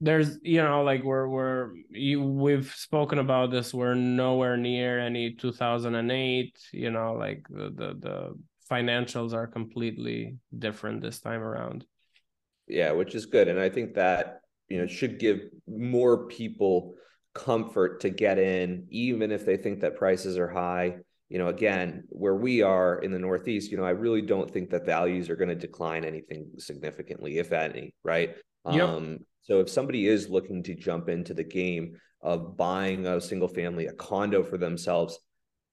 there's, 0.00 0.38
you 0.42 0.62
know, 0.62 0.82
like 0.82 1.02
we're 1.02 1.28
we're 1.28 1.70
you, 1.90 2.22
we've 2.22 2.72
spoken 2.74 3.18
about 3.18 3.50
this. 3.50 3.74
We're 3.74 3.94
nowhere 3.94 4.56
near 4.56 4.98
any 4.98 5.34
2008. 5.34 6.58
You 6.72 6.90
know, 6.90 7.14
like 7.14 7.46
the 7.50 7.70
the 7.70 7.94
the 7.98 8.34
financials 8.70 9.34
are 9.34 9.46
completely 9.46 10.38
different 10.56 11.02
this 11.02 11.20
time 11.20 11.42
around. 11.42 11.84
Yeah, 12.68 12.92
which 12.92 13.14
is 13.14 13.26
good, 13.26 13.48
and 13.48 13.60
I 13.60 13.68
think 13.68 13.94
that 13.94 14.40
you 14.68 14.78
know 14.78 14.86
should 14.86 15.18
give 15.18 15.40
more 15.66 16.26
people 16.26 16.94
comfort 17.34 18.00
to 18.00 18.10
get 18.10 18.38
in, 18.38 18.86
even 18.90 19.30
if 19.30 19.44
they 19.44 19.56
think 19.56 19.80
that 19.80 19.96
prices 19.96 20.38
are 20.38 20.48
high 20.48 20.96
you 21.28 21.38
know, 21.38 21.48
again, 21.48 22.04
where 22.08 22.36
we 22.36 22.62
are 22.62 22.98
in 22.98 23.10
the 23.10 23.18
Northeast, 23.18 23.70
you 23.70 23.76
know, 23.76 23.84
I 23.84 23.90
really 23.90 24.22
don't 24.22 24.50
think 24.50 24.70
that 24.70 24.86
values 24.86 25.28
are 25.28 25.36
going 25.36 25.48
to 25.48 25.54
decline 25.54 26.04
anything 26.04 26.50
significantly, 26.58 27.38
if 27.38 27.52
any, 27.52 27.94
right? 28.04 28.36
Yep. 28.70 28.88
Um, 28.88 29.18
so 29.42 29.60
if 29.60 29.68
somebody 29.68 30.06
is 30.06 30.28
looking 30.28 30.62
to 30.64 30.74
jump 30.74 31.08
into 31.08 31.34
the 31.34 31.44
game 31.44 31.96
of 32.20 32.56
buying 32.56 33.06
a 33.06 33.20
single 33.20 33.48
family, 33.48 33.86
a 33.86 33.92
condo 33.92 34.42
for 34.44 34.56
themselves, 34.56 35.18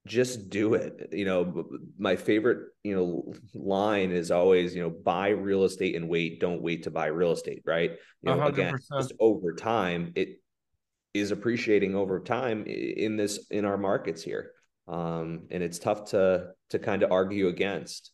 just 0.06 0.50
do 0.50 0.74
it. 0.74 1.10
You 1.12 1.26
know, 1.26 1.66
my 1.98 2.16
favorite, 2.16 2.70
you 2.84 2.96
know, 2.96 3.34
line 3.54 4.12
is 4.12 4.32
always, 4.32 4.76
you 4.76 4.82
know, 4.82 4.90
buy 4.90 5.30
real 5.30 5.64
estate 5.64 5.96
and 5.96 6.10
wait. 6.10 6.40
Don't 6.40 6.62
wait 6.62 6.84
to 6.84 6.92
buy 6.92 7.08
real 7.08 7.32
estate, 7.32 7.62
right? 7.66 7.92
You 8.22 8.32
know, 8.32 8.38
100%. 8.38 8.50
again, 8.50 8.78
just 9.00 9.14
over 9.20 9.54
time, 9.54 10.12
it 10.16 10.40
is 11.14 11.32
appreciating 11.32 11.96
over 11.96 12.20
time 12.20 12.66
in 12.66 13.18
this 13.18 13.48
in 13.52 13.66
our 13.66 13.78
markets 13.78 14.24
here 14.24 14.52
um, 14.88 15.48
and 15.52 15.64
it's 15.64 15.80
tough 15.80 16.06
to 16.12 16.52
to 16.70 16.80
kind 16.80 17.04
of 17.04 17.12
argue 17.12 17.48
against. 17.48 18.12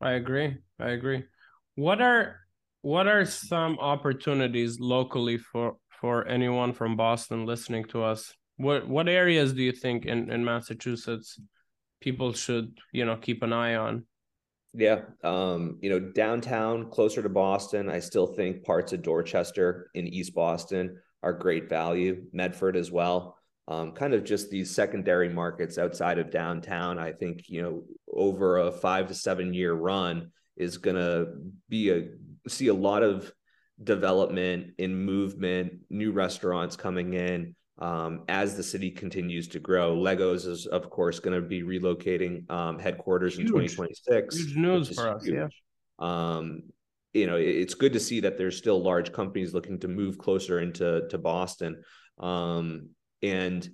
I 0.00 0.12
agree. 0.12 0.56
I 0.78 0.90
agree. 0.90 1.24
What 1.74 2.00
are 2.00 2.36
what 2.82 3.06
are 3.06 3.24
some 3.24 3.78
opportunities 3.78 4.80
locally 4.80 5.38
for 5.38 5.76
for 6.00 6.26
anyone 6.26 6.72
from 6.72 6.96
Boston 6.96 7.46
listening 7.46 7.84
to 7.86 8.02
us? 8.02 8.32
What 8.56 8.88
what 8.88 9.08
areas 9.08 9.52
do 9.52 9.62
you 9.62 9.72
think 9.72 10.06
in 10.06 10.30
in 10.30 10.44
Massachusetts 10.44 11.38
people 12.00 12.32
should 12.32 12.78
you 12.92 13.04
know 13.04 13.16
keep 13.16 13.42
an 13.42 13.52
eye 13.52 13.76
on? 13.76 14.06
Yeah, 14.72 15.00
um, 15.24 15.78
you 15.82 15.90
know, 15.90 15.98
downtown, 15.98 16.90
closer 16.90 17.22
to 17.22 17.28
Boston, 17.28 17.90
I 17.90 17.98
still 17.98 18.28
think 18.28 18.62
parts 18.62 18.92
of 18.92 19.02
Dorchester 19.02 19.90
in 19.94 20.06
East 20.06 20.32
Boston 20.32 20.96
are 21.24 21.32
great 21.32 21.68
value. 21.68 22.22
Medford 22.32 22.76
as 22.76 22.92
well 22.92 23.36
um, 23.70 23.92
kind 23.92 24.14
of 24.14 24.24
just 24.24 24.50
these 24.50 24.74
secondary 24.74 25.28
markets 25.28 25.78
outside 25.78 26.18
of 26.18 26.30
downtown. 26.30 26.98
I 26.98 27.12
think 27.12 27.48
you 27.48 27.62
know 27.62 27.84
over 28.12 28.58
a 28.58 28.72
five 28.72 29.06
to 29.08 29.14
seven 29.14 29.54
year 29.54 29.72
run 29.72 30.32
is 30.56 30.76
going 30.76 30.96
to 30.96 31.28
be 31.68 31.90
a 31.90 32.08
see 32.48 32.66
a 32.66 32.74
lot 32.74 33.04
of 33.04 33.32
development 33.82 34.72
in 34.78 34.94
movement, 34.94 35.72
new 35.88 36.10
restaurants 36.10 36.74
coming 36.76 37.14
in 37.14 37.54
um, 37.78 38.24
as 38.28 38.56
the 38.56 38.62
city 38.62 38.90
continues 38.90 39.46
to 39.48 39.60
grow. 39.60 39.96
Legos 39.96 40.46
is, 40.46 40.66
of 40.66 40.90
course, 40.90 41.20
going 41.20 41.40
to 41.40 41.46
be 41.46 41.62
relocating 41.62 42.50
um, 42.50 42.78
headquarters 42.78 43.36
huge. 43.36 43.46
in 43.46 43.54
2026. 43.54 44.36
Huge 44.36 44.56
news 44.56 44.94
for 44.94 45.14
us, 45.14 45.24
huge. 45.24 45.36
yeah. 45.36 45.48
Um, 45.98 46.62
you 47.14 47.26
know, 47.26 47.36
it's 47.36 47.74
good 47.74 47.92
to 47.94 48.00
see 48.00 48.20
that 48.20 48.36
there's 48.36 48.56
still 48.56 48.82
large 48.82 49.12
companies 49.12 49.54
looking 49.54 49.78
to 49.80 49.88
move 49.88 50.18
closer 50.18 50.60
into 50.60 51.08
to 51.08 51.18
Boston. 51.18 51.82
Um, 52.18 52.90
and 53.22 53.68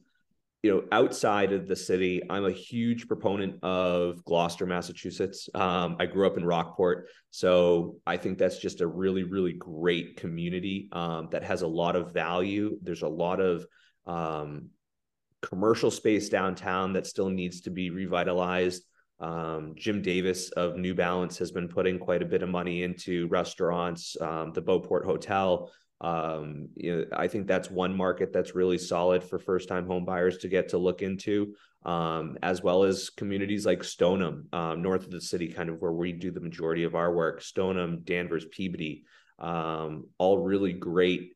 you 0.63 0.73
know, 0.75 0.83
outside 0.91 1.53
of 1.53 1.69
the 1.69 1.77
city, 1.77 2.23
I'm 2.29 2.45
a 2.45 2.51
huge 2.51 3.07
proponent 3.07 3.63
of 3.63 4.25
Gloucester, 4.25 4.67
Massachusetts. 4.67 5.49
Um, 5.55 5.97
I 6.01 6.07
grew 6.07 6.27
up 6.27 6.37
in 6.37 6.45
Rockport, 6.45 7.07
so 7.31 7.99
I 8.05 8.17
think 8.17 8.37
that's 8.37 8.59
just 8.59 8.81
a 8.81 8.87
really, 8.87 9.23
really 9.23 9.53
great 9.53 10.17
community 10.17 10.89
um, 10.91 11.29
that 11.31 11.45
has 11.45 11.63
a 11.63 11.69
lot 11.69 11.95
of 11.95 12.13
value. 12.13 12.79
There's 12.83 13.03
a 13.03 13.09
lot 13.09 13.39
of 13.39 13.65
um, 14.07 14.71
commercial 15.41 15.93
space 15.93 16.29
downtown 16.29 16.95
that 16.95 17.07
still 17.07 17.29
needs 17.29 17.61
to 17.61 17.71
be 17.71 17.91
revitalized. 17.91 18.83
Um, 19.21 19.75
Jim 19.77 20.03
Davis 20.03 20.51
of 20.51 20.77
New 20.77 20.95
Balance 20.95 21.39
has 21.39 21.53
been 21.53 21.69
putting 21.69 22.01
quite 22.01 22.23
a 22.23 22.27
bit 22.27 22.43
of 22.43 22.49
money 22.49 22.83
into 22.83 23.29
restaurants, 23.29 24.17
um, 24.21 24.53
the 24.53 24.63
Beauport 24.63 25.05
Hotel 25.05 25.71
um, 26.01 26.69
you 26.75 26.97
know, 26.97 27.05
I 27.13 27.29
think 27.29 27.47
that's 27.47 27.71
one 27.71 27.97
market 27.97 28.33
that's 28.33 28.55
really 28.55 28.79
solid 28.79 29.25
for 29.25 29.39
first 29.39 29.69
time 29.69 29.87
home 29.87 30.05
buyers 30.05 30.39
to 30.39 30.49
get 30.49 30.71
to 30.71 30.79
look 30.79 31.01
into, 31.03 31.55
um, 31.85 32.37
as 32.43 32.63
well 32.63 32.85
as 32.85 33.09
communities 33.11 33.65
like 33.65 33.83
Stoneham, 33.83 34.49
um, 34.53 34.83
north 34.83 35.05
of 35.05 35.11
the 35.11 35.21
city, 35.21 35.49
kind 35.49 35.71
of 35.71 35.81
where 35.81 35.93
we 35.93 36.13
do 36.13 36.31
the 36.31 36.41
majority 36.41 36.85
of 36.85 36.95
our 36.95 37.13
work. 37.13 37.41
Stoneham, 37.41 38.01
Danvers, 38.05 38.45
Peabody, 38.45 39.05
um, 39.39 40.07
all 40.19 40.39
really 40.39 40.75
great 40.75 41.33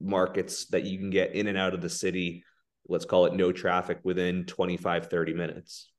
markets 0.00 0.66
that 0.66 0.84
you 0.84 0.98
can 0.98 1.10
get 1.10 1.34
in 1.34 1.48
and 1.48 1.58
out 1.58 1.74
of 1.74 1.80
the 1.80 1.88
city. 1.88 2.44
Let's 2.88 3.04
call 3.04 3.26
it 3.26 3.34
no 3.34 3.50
traffic 3.50 3.98
within 4.04 4.44
25, 4.44 5.10
30 5.10 5.34
minutes. 5.34 5.90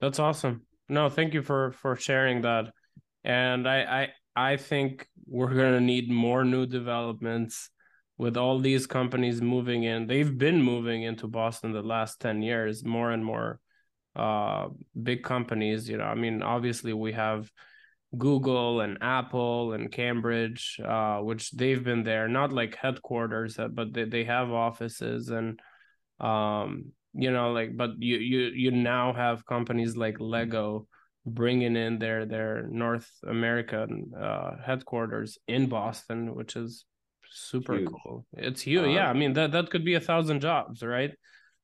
That's 0.00 0.20
awesome. 0.20 0.62
No, 0.88 1.08
thank 1.08 1.34
you 1.34 1.42
for 1.42 1.72
for 1.72 1.96
sharing 1.96 2.42
that. 2.42 2.72
And 3.24 3.68
I, 3.68 3.82
I 3.82 4.08
I 4.38 4.56
think 4.56 5.08
we're 5.26 5.52
going 5.52 5.72
to 5.72 5.80
need 5.80 6.08
more 6.08 6.44
new 6.44 6.64
developments 6.64 7.70
with 8.18 8.36
all 8.36 8.60
these 8.60 8.86
companies 8.86 9.42
moving 9.42 9.82
in. 9.82 10.06
They've 10.06 10.38
been 10.38 10.62
moving 10.62 11.02
into 11.02 11.26
Boston 11.26 11.72
the 11.72 11.82
last 11.82 12.20
10 12.20 12.40
years, 12.42 12.84
more 12.84 13.10
and 13.10 13.24
more 13.24 13.58
uh, 14.14 14.68
big 15.02 15.24
companies. 15.24 15.88
You 15.88 15.96
know, 15.96 16.04
I 16.04 16.14
mean, 16.14 16.42
obviously, 16.42 16.92
we 16.92 17.14
have 17.14 17.50
Google 18.16 18.80
and 18.80 18.98
Apple 19.00 19.72
and 19.72 19.90
Cambridge, 19.90 20.80
uh, 20.84 21.18
which 21.18 21.50
they've 21.50 21.82
been 21.82 22.04
there, 22.04 22.28
not 22.28 22.52
like 22.52 22.76
headquarters, 22.76 23.58
uh, 23.58 23.66
but 23.66 23.92
they, 23.92 24.04
they 24.04 24.22
have 24.22 24.52
offices 24.52 25.30
and, 25.30 25.58
um, 26.20 26.92
you 27.12 27.32
know, 27.32 27.50
like, 27.50 27.76
but 27.76 27.90
you, 27.98 28.18
you, 28.18 28.40
you 28.54 28.70
now 28.70 29.12
have 29.12 29.44
companies 29.44 29.96
like 29.96 30.20
Lego 30.20 30.86
bringing 31.28 31.76
in 31.76 31.98
their 31.98 32.26
their 32.26 32.66
North 32.70 33.08
American 33.26 34.12
uh, 34.18 34.56
headquarters 34.64 35.38
in 35.46 35.68
Boston, 35.68 36.34
which 36.34 36.56
is 36.56 36.84
super 37.30 37.76
huge. 37.76 37.90
cool. 38.02 38.26
It's 38.32 38.62
huge. 38.62 38.86
Um, 38.86 38.90
yeah, 38.90 39.08
I 39.08 39.12
mean 39.12 39.32
that 39.34 39.52
that 39.52 39.70
could 39.70 39.84
be 39.84 39.94
a 39.94 40.00
thousand 40.00 40.40
jobs, 40.40 40.82
right? 40.82 41.12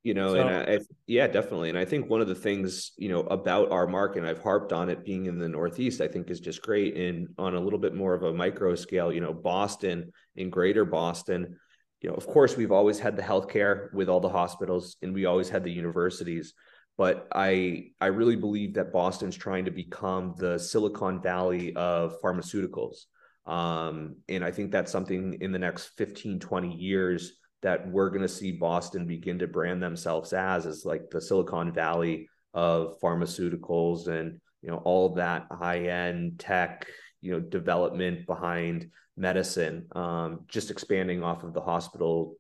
You 0.02 0.12
know, 0.12 0.34
so, 0.34 0.40
and 0.40 0.50
I, 0.50 0.74
I, 0.74 0.78
yeah, 1.06 1.26
definitely. 1.26 1.70
And 1.70 1.78
I 1.78 1.86
think 1.86 2.10
one 2.10 2.20
of 2.20 2.28
the 2.28 2.34
things 2.34 2.92
you 2.98 3.08
know 3.08 3.20
about 3.20 3.72
our 3.72 3.86
market, 3.86 4.18
and 4.18 4.28
I've 4.28 4.42
harped 4.42 4.72
on 4.72 4.90
it 4.90 5.04
being 5.04 5.26
in 5.26 5.38
the 5.38 5.48
Northeast, 5.48 6.02
I 6.02 6.08
think 6.08 6.30
is 6.30 6.40
just 6.40 6.60
great. 6.60 6.96
And 6.96 7.28
on 7.38 7.54
a 7.54 7.60
little 7.60 7.78
bit 7.78 7.94
more 7.94 8.12
of 8.12 8.22
a 8.22 8.32
micro 8.32 8.74
scale, 8.74 9.10
you 9.10 9.20
know, 9.20 9.32
Boston 9.32 10.12
in 10.36 10.50
Greater 10.50 10.84
Boston. 10.84 11.56
You 12.02 12.10
know, 12.10 12.16
of 12.16 12.26
course, 12.26 12.54
we've 12.54 12.72
always 12.72 12.98
had 12.98 13.16
the 13.16 13.22
healthcare 13.22 13.92
with 13.94 14.10
all 14.10 14.20
the 14.20 14.28
hospitals, 14.28 14.96
and 15.00 15.14
we 15.14 15.24
always 15.24 15.48
had 15.48 15.64
the 15.64 15.72
universities 15.72 16.52
but 16.96 17.26
I 17.32 17.90
I 18.00 18.06
really 18.06 18.36
believe 18.36 18.74
that 18.74 18.92
Boston's 18.92 19.36
trying 19.36 19.64
to 19.64 19.70
become 19.70 20.34
the 20.36 20.58
Silicon 20.58 21.20
Valley 21.20 21.74
of 21.74 22.20
pharmaceuticals. 22.20 23.06
Um, 23.46 24.16
and 24.28 24.44
I 24.44 24.50
think 24.50 24.70
that's 24.70 24.92
something 24.92 25.36
in 25.40 25.52
the 25.52 25.58
next 25.58 25.90
15, 25.98 26.40
20 26.40 26.74
years 26.74 27.32
that 27.62 27.86
we're 27.88 28.08
going 28.08 28.22
to 28.22 28.28
see 28.28 28.52
Boston 28.52 29.06
begin 29.06 29.38
to 29.40 29.46
brand 29.46 29.82
themselves 29.82 30.32
as, 30.32 30.66
is 30.66 30.84
like 30.84 31.10
the 31.10 31.20
Silicon 31.20 31.72
Valley 31.72 32.28
of 32.54 32.98
pharmaceuticals 33.00 34.06
and, 34.06 34.40
you 34.62 34.70
know, 34.70 34.78
all 34.78 35.14
that 35.14 35.46
high 35.50 35.88
end 35.88 36.38
tech, 36.38 36.86
you 37.20 37.32
know, 37.32 37.40
development 37.40 38.26
behind 38.26 38.90
medicine, 39.16 39.86
um, 39.92 40.40
just 40.48 40.70
expanding 40.70 41.22
off 41.22 41.42
of 41.42 41.52
the 41.52 41.60
hospital 41.60 42.36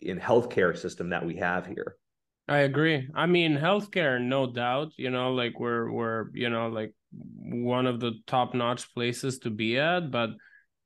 in 0.00 0.18
healthcare 0.18 0.76
system 0.76 1.10
that 1.10 1.24
we 1.24 1.36
have 1.36 1.66
here. 1.66 1.96
I 2.46 2.58
agree. 2.58 3.08
I 3.14 3.26
mean, 3.26 3.56
healthcare, 3.56 4.20
no 4.20 4.46
doubt. 4.52 4.92
You 4.96 5.10
know, 5.10 5.32
like 5.32 5.58
we're 5.58 5.90
we're 5.90 6.26
you 6.34 6.50
know 6.50 6.68
like 6.68 6.92
one 7.10 7.86
of 7.86 8.00
the 8.00 8.12
top 8.26 8.54
notch 8.54 8.92
places 8.92 9.38
to 9.40 9.50
be 9.50 9.78
at, 9.78 10.10
but 10.10 10.30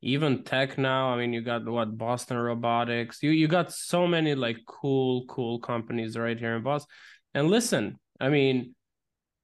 even 0.00 0.44
tech 0.44 0.78
now. 0.78 1.12
I 1.12 1.18
mean, 1.18 1.32
you 1.32 1.40
got 1.40 1.66
what 1.66 1.98
Boston 1.98 2.36
Robotics. 2.38 3.22
You 3.22 3.30
you 3.30 3.48
got 3.48 3.72
so 3.72 4.06
many 4.06 4.34
like 4.36 4.58
cool 4.66 5.26
cool 5.26 5.58
companies 5.58 6.16
right 6.16 6.38
here 6.38 6.54
in 6.56 6.62
Boston. 6.62 6.94
And 7.34 7.48
listen, 7.48 7.98
I 8.20 8.28
mean, 8.28 8.74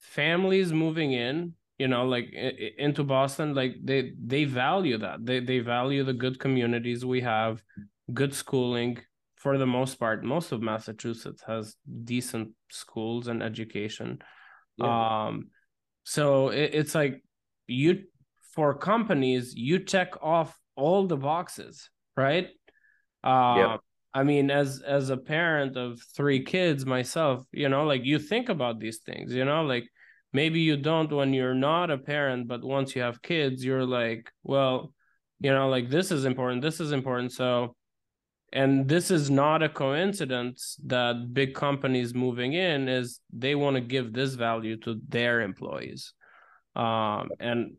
families 0.01 0.73
moving 0.73 1.13
in, 1.13 1.55
you 1.79 1.89
know, 1.89 2.07
like 2.07 2.33
into 2.79 3.03
Boston, 3.03 3.55
like 3.55 3.75
they 3.83 4.13
they 4.25 4.45
value 4.45 4.99
that. 4.99 5.27
They 5.27 5.41
they 5.41 5.59
value 5.59 6.05
the 6.05 6.13
good 6.15 6.39
communities 6.39 7.05
we 7.05 7.23
have, 7.23 7.61
good 8.13 8.35
schooling, 8.35 8.99
for 9.45 9.59
the 9.59 9.67
most 9.67 10.01
part, 10.01 10.25
most 10.25 10.53
of 10.53 10.63
Massachusetts 10.63 11.43
has 11.47 11.77
decent 12.05 12.53
schools 12.71 13.29
and 13.29 13.43
education. 13.43 14.21
Yeah. 14.79 15.27
Um, 15.27 15.51
so 16.05 16.49
it, 16.49 16.71
it's 16.73 16.95
like 16.95 17.23
you 17.67 18.05
for 18.55 18.73
companies, 18.73 19.55
you 19.55 19.81
check 19.81 20.15
off 20.23 20.59
all 20.77 21.07
the 21.07 21.19
boxes, 21.19 21.91
right? 22.17 22.49
Uh, 23.23 23.55
yeah. 23.59 23.77
I 24.15 24.23
mean, 24.23 24.51
as 24.51 24.81
as 24.81 25.11
a 25.11 25.19
parent 25.19 25.77
of 25.77 26.01
three 26.17 26.43
kids 26.43 26.87
myself, 26.87 27.45
you 27.53 27.69
know, 27.69 27.85
like 27.85 28.03
you 28.03 28.19
think 28.19 28.49
about 28.49 28.81
these 28.81 29.01
things, 29.01 29.35
you 29.35 29.45
know, 29.45 29.63
like 29.65 29.85
maybe 30.33 30.61
you 30.61 30.79
don't 30.79 31.13
when 31.13 31.35
you're 31.35 31.61
not 31.71 31.91
a 31.91 31.99
parent, 31.99 32.49
but 32.49 32.65
once 32.65 32.97
you 32.97 33.03
have 33.03 33.21
kids, 33.21 33.63
you're 33.63 33.85
like, 33.85 34.31
well, 34.43 34.95
you 35.41 35.53
know, 35.53 35.69
like 35.69 35.91
this 35.91 36.11
is 36.11 36.25
important, 36.25 36.63
this 36.63 36.81
is 36.81 36.93
important. 36.93 37.33
So 37.33 37.77
and 38.55 38.89
this 38.89 39.11
is 39.11 39.31
not 39.31 39.65
a 39.65 39.69
coincidence 39.69 40.79
that 40.87 41.35
big 41.35 41.55
companies 41.55 42.15
moving 42.15 42.53
in 42.53 42.89
is 42.89 43.21
they 43.33 43.57
want 43.57 43.75
to 43.75 43.81
give 43.81 44.13
this 44.13 44.35
value 44.35 44.77
to 44.79 45.01
their 45.09 45.41
employees. 45.41 46.15
Um, 46.77 47.31
and 47.41 47.75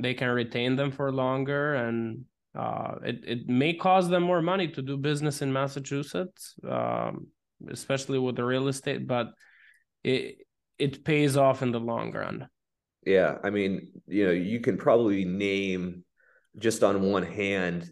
they 0.00 0.14
can 0.14 0.28
retain 0.30 0.74
them 0.74 0.90
for 0.90 1.12
longer 1.12 1.74
and 1.74 2.24
uh, 2.58 2.96
it, 3.04 3.20
it 3.24 3.48
may 3.48 3.72
cost 3.72 4.10
them 4.10 4.24
more 4.24 4.42
money 4.42 4.68
to 4.68 4.82
do 4.82 4.96
business 4.96 5.40
in 5.40 5.52
massachusetts 5.52 6.54
um, 6.68 7.28
especially 7.70 8.18
with 8.18 8.36
the 8.36 8.44
real 8.44 8.68
estate 8.68 9.06
but 9.06 9.28
it 10.04 10.38
it 10.78 11.04
pays 11.04 11.36
off 11.36 11.62
in 11.62 11.70
the 11.70 11.80
long 11.80 12.12
run. 12.12 12.48
Yeah 13.06 13.38
i 13.42 13.50
mean 13.50 13.88
you 14.06 14.26
know 14.26 14.32
you 14.32 14.60
can 14.60 14.76
probably 14.76 15.24
name 15.24 16.04
just 16.58 16.82
on 16.82 17.02
one 17.02 17.24
hand 17.24 17.90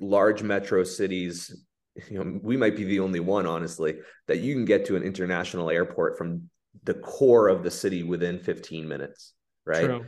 large 0.00 0.42
metro 0.42 0.84
cities 0.84 1.64
you 2.08 2.18
know 2.18 2.40
we 2.42 2.56
might 2.56 2.76
be 2.76 2.84
the 2.84 3.00
only 3.00 3.20
one 3.20 3.46
honestly 3.46 3.96
that 4.26 4.40
you 4.40 4.54
can 4.54 4.64
get 4.64 4.84
to 4.84 4.96
an 4.96 5.02
international 5.02 5.70
airport 5.70 6.18
from 6.18 6.48
the 6.84 6.94
core 6.94 7.48
of 7.48 7.62
the 7.62 7.70
city 7.70 8.02
within 8.02 8.38
15 8.38 8.88
minutes 8.88 9.32
right 9.64 9.86
True. 9.86 10.06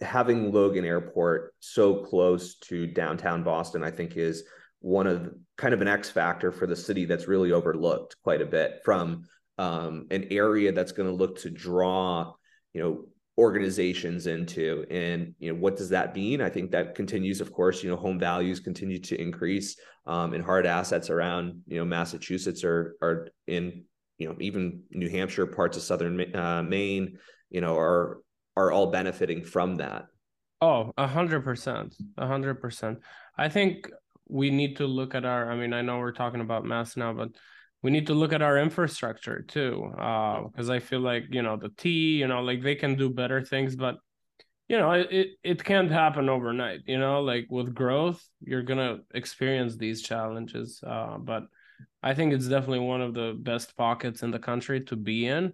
having 0.00 0.52
logan 0.52 0.84
airport 0.84 1.54
so 1.60 1.96
close 2.04 2.56
to 2.56 2.86
downtown 2.86 3.42
boston 3.42 3.84
i 3.84 3.90
think 3.90 4.16
is 4.16 4.44
one 4.80 5.06
of 5.06 5.32
kind 5.56 5.74
of 5.74 5.80
an 5.80 5.88
x 5.88 6.10
factor 6.10 6.50
for 6.50 6.66
the 6.66 6.76
city 6.76 7.04
that's 7.04 7.28
really 7.28 7.52
overlooked 7.52 8.16
quite 8.22 8.42
a 8.42 8.46
bit 8.46 8.80
from 8.84 9.24
um, 9.58 10.06
an 10.10 10.26
area 10.30 10.70
that's 10.70 10.92
going 10.92 11.08
to 11.08 11.14
look 11.14 11.38
to 11.38 11.50
draw 11.50 12.32
you 12.74 12.82
know 12.82 13.04
organizations 13.38 14.26
into 14.26 14.84
and 14.90 15.34
you 15.38 15.52
know 15.52 15.58
what 15.58 15.76
does 15.76 15.90
that 15.90 16.14
mean? 16.14 16.40
I 16.40 16.48
think 16.48 16.70
that 16.70 16.94
continues 16.94 17.40
of 17.40 17.52
course 17.52 17.82
you 17.82 17.90
know 17.90 17.96
home 17.96 18.18
values 18.18 18.60
continue 18.60 18.98
to 19.00 19.20
increase 19.20 19.76
um, 20.06 20.32
and 20.32 20.44
hard 20.44 20.66
assets 20.66 21.10
around 21.10 21.60
you 21.66 21.78
know 21.78 21.84
massachusetts 21.84 22.64
are 22.64 22.96
are 23.02 23.28
in 23.46 23.84
you 24.18 24.28
know 24.28 24.36
even 24.40 24.82
new 24.90 25.08
hampshire 25.08 25.46
parts 25.46 25.76
of 25.76 25.82
southern 25.82 26.34
uh, 26.34 26.62
maine 26.62 27.18
you 27.50 27.60
know 27.60 27.76
are 27.76 28.20
are 28.56 28.72
all 28.72 28.90
benefiting 28.90 29.44
from 29.44 29.76
that. 29.76 30.06
Oh 30.62 30.92
a 30.96 31.06
hundred 31.06 31.44
percent 31.44 31.94
a 32.16 32.26
hundred 32.26 32.60
percent. 32.60 33.00
I 33.36 33.50
think 33.50 33.90
we 34.28 34.50
need 34.50 34.76
to 34.76 34.86
look 34.86 35.14
at 35.14 35.24
our 35.24 35.50
i 35.50 35.56
mean 35.56 35.72
i 35.72 35.82
know 35.82 35.98
we're 35.98 36.12
talking 36.12 36.40
about 36.40 36.64
mass 36.64 36.96
now 36.96 37.12
but 37.12 37.28
we 37.86 37.92
need 37.92 38.08
to 38.08 38.14
look 38.14 38.32
at 38.32 38.42
our 38.42 38.58
infrastructure 38.58 39.42
too 39.42 39.88
because 39.92 40.68
uh, 40.68 40.72
i 40.72 40.80
feel 40.80 40.98
like 40.98 41.22
you 41.30 41.40
know 41.40 41.56
the 41.56 41.68
t 41.82 41.88
you 42.20 42.26
know 42.26 42.40
like 42.42 42.60
they 42.60 42.74
can 42.74 42.96
do 42.96 43.08
better 43.08 43.40
things 43.40 43.76
but 43.76 43.94
you 44.66 44.76
know 44.76 44.90
it 44.90 45.28
it 45.44 45.62
can't 45.62 45.92
happen 45.92 46.28
overnight 46.28 46.80
you 46.86 46.98
know? 46.98 47.22
Like 47.22 47.46
with 47.48 47.72
growth 47.72 48.20
you're 48.40 48.64
gonna 48.70 48.98
experience 49.14 49.76
these 49.76 50.02
challenges 50.02 50.80
uh, 50.84 51.16
but 51.18 51.44
i 52.02 52.12
think 52.12 52.32
it's 52.32 52.48
definitely 52.48 52.84
one 52.94 53.02
of 53.02 53.14
the 53.14 53.38
best 53.50 53.76
pockets 53.76 54.24
in 54.24 54.32
the 54.32 54.44
country 54.50 54.80
to 54.86 54.96
be 54.96 55.18
in. 55.28 55.52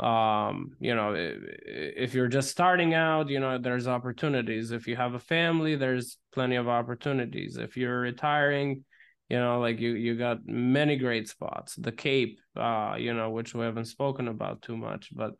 Um 0.00 0.56
you 0.80 0.94
know 0.96 1.14
if 1.16 2.10
you're 2.12 2.34
just 2.38 2.50
starting 2.50 2.92
out 2.94 3.28
you 3.28 3.38
know 3.38 3.56
there's 3.58 3.86
opportunities. 3.86 4.72
If 4.72 4.88
you 4.88 4.96
have 4.96 5.14
a 5.14 5.24
family 5.36 5.76
there's 5.76 6.18
plenty 6.32 6.56
of 6.56 6.66
opportunities. 6.80 7.56
If 7.56 7.76
you're 7.76 8.00
retiring 8.00 8.84
you 9.28 9.38
know 9.38 9.60
like 9.60 9.80
you 9.80 9.92
you 9.92 10.16
got 10.16 10.46
many 10.46 10.96
great 10.96 11.28
spots. 11.28 11.76
The 11.76 11.92
cape 11.92 12.40
uh 12.56 12.96
you 12.98 13.14
know 13.14 13.30
which 13.30 13.54
we 13.54 13.64
haven't 13.64 13.86
spoken 13.86 14.28
about 14.28 14.62
too 14.62 14.76
much 14.76 15.10
but 15.14 15.32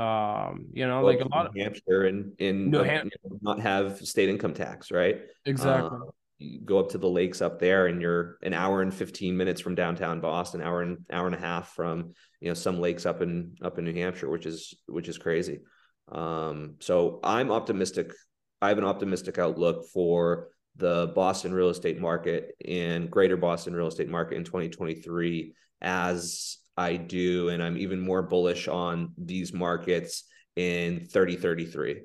um 0.00 0.66
you 0.72 0.86
know 0.86 1.02
well, 1.02 1.14
like 1.14 1.24
a 1.24 1.28
lot 1.28 1.46
of 1.46 1.54
New 1.54 1.62
hampshire 1.62 2.04
and 2.04 2.32
in 2.38 2.70
New 2.70 2.82
Ham- 2.82 3.10
not 3.42 3.60
have 3.60 3.98
state 3.98 4.28
income 4.28 4.54
tax 4.54 4.90
right? 4.90 5.20
Exactly. 5.44 5.98
Uh, 5.98 6.10
you 6.40 6.60
go 6.60 6.78
up 6.78 6.90
to 6.90 6.98
the 6.98 7.08
lakes 7.08 7.42
up 7.42 7.58
there 7.58 7.86
and 7.86 8.00
you're 8.00 8.38
an 8.42 8.54
hour 8.54 8.80
and 8.80 8.94
15 8.94 9.36
minutes 9.36 9.60
from 9.60 9.74
downtown 9.74 10.20
boston 10.20 10.62
hour 10.62 10.82
and 10.82 10.98
hour 11.10 11.26
and 11.26 11.34
a 11.34 11.40
half 11.40 11.74
from 11.74 12.12
you 12.40 12.46
know 12.46 12.54
some 12.54 12.80
lakes 12.80 13.06
up 13.06 13.22
in 13.22 13.56
up 13.60 13.76
in 13.78 13.84
new 13.84 13.94
hampshire 13.94 14.30
which 14.30 14.46
is 14.46 14.74
which 14.86 15.08
is 15.08 15.18
crazy. 15.18 15.60
Um 16.10 16.76
so 16.78 17.20
i'm 17.24 17.50
optimistic 17.50 18.12
i 18.62 18.68
have 18.68 18.78
an 18.78 18.84
optimistic 18.84 19.36
outlook 19.36 19.86
for 19.92 20.48
the 20.78 21.12
boston 21.14 21.52
real 21.52 21.68
estate 21.68 22.00
market 22.00 22.54
and 22.66 23.10
greater 23.10 23.36
boston 23.36 23.74
real 23.74 23.88
estate 23.88 24.08
market 24.08 24.36
in 24.36 24.44
2023 24.44 25.52
as 25.80 26.58
i 26.76 26.96
do 26.96 27.48
and 27.48 27.62
i'm 27.62 27.76
even 27.76 28.00
more 28.00 28.22
bullish 28.22 28.68
on 28.68 29.12
these 29.18 29.52
markets 29.52 30.24
in 30.56 31.06
3033 31.12 32.02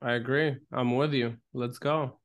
i 0.00 0.12
agree 0.12 0.56
i'm 0.72 0.96
with 0.96 1.12
you 1.12 1.34
let's 1.52 1.78
go 1.78 2.18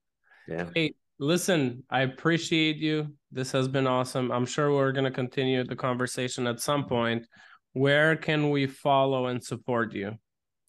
yeah 0.47 0.65
hey 0.73 0.93
Listen, 1.19 1.83
I 1.89 2.01
appreciate 2.01 2.77
you. 2.77 3.15
This 3.31 3.51
has 3.51 3.67
been 3.67 3.87
awesome. 3.87 4.31
I'm 4.31 4.45
sure 4.45 4.71
we're 4.71 4.91
going 4.91 5.05
to 5.05 5.11
continue 5.11 5.63
the 5.63 5.75
conversation 5.75 6.45
at 6.45 6.59
some 6.59 6.85
point. 6.85 7.25
Where 7.73 8.15
can 8.15 8.51
we 8.51 8.67
follow 8.67 9.25
and 9.27 9.43
support 9.43 9.93
you? 9.93 10.13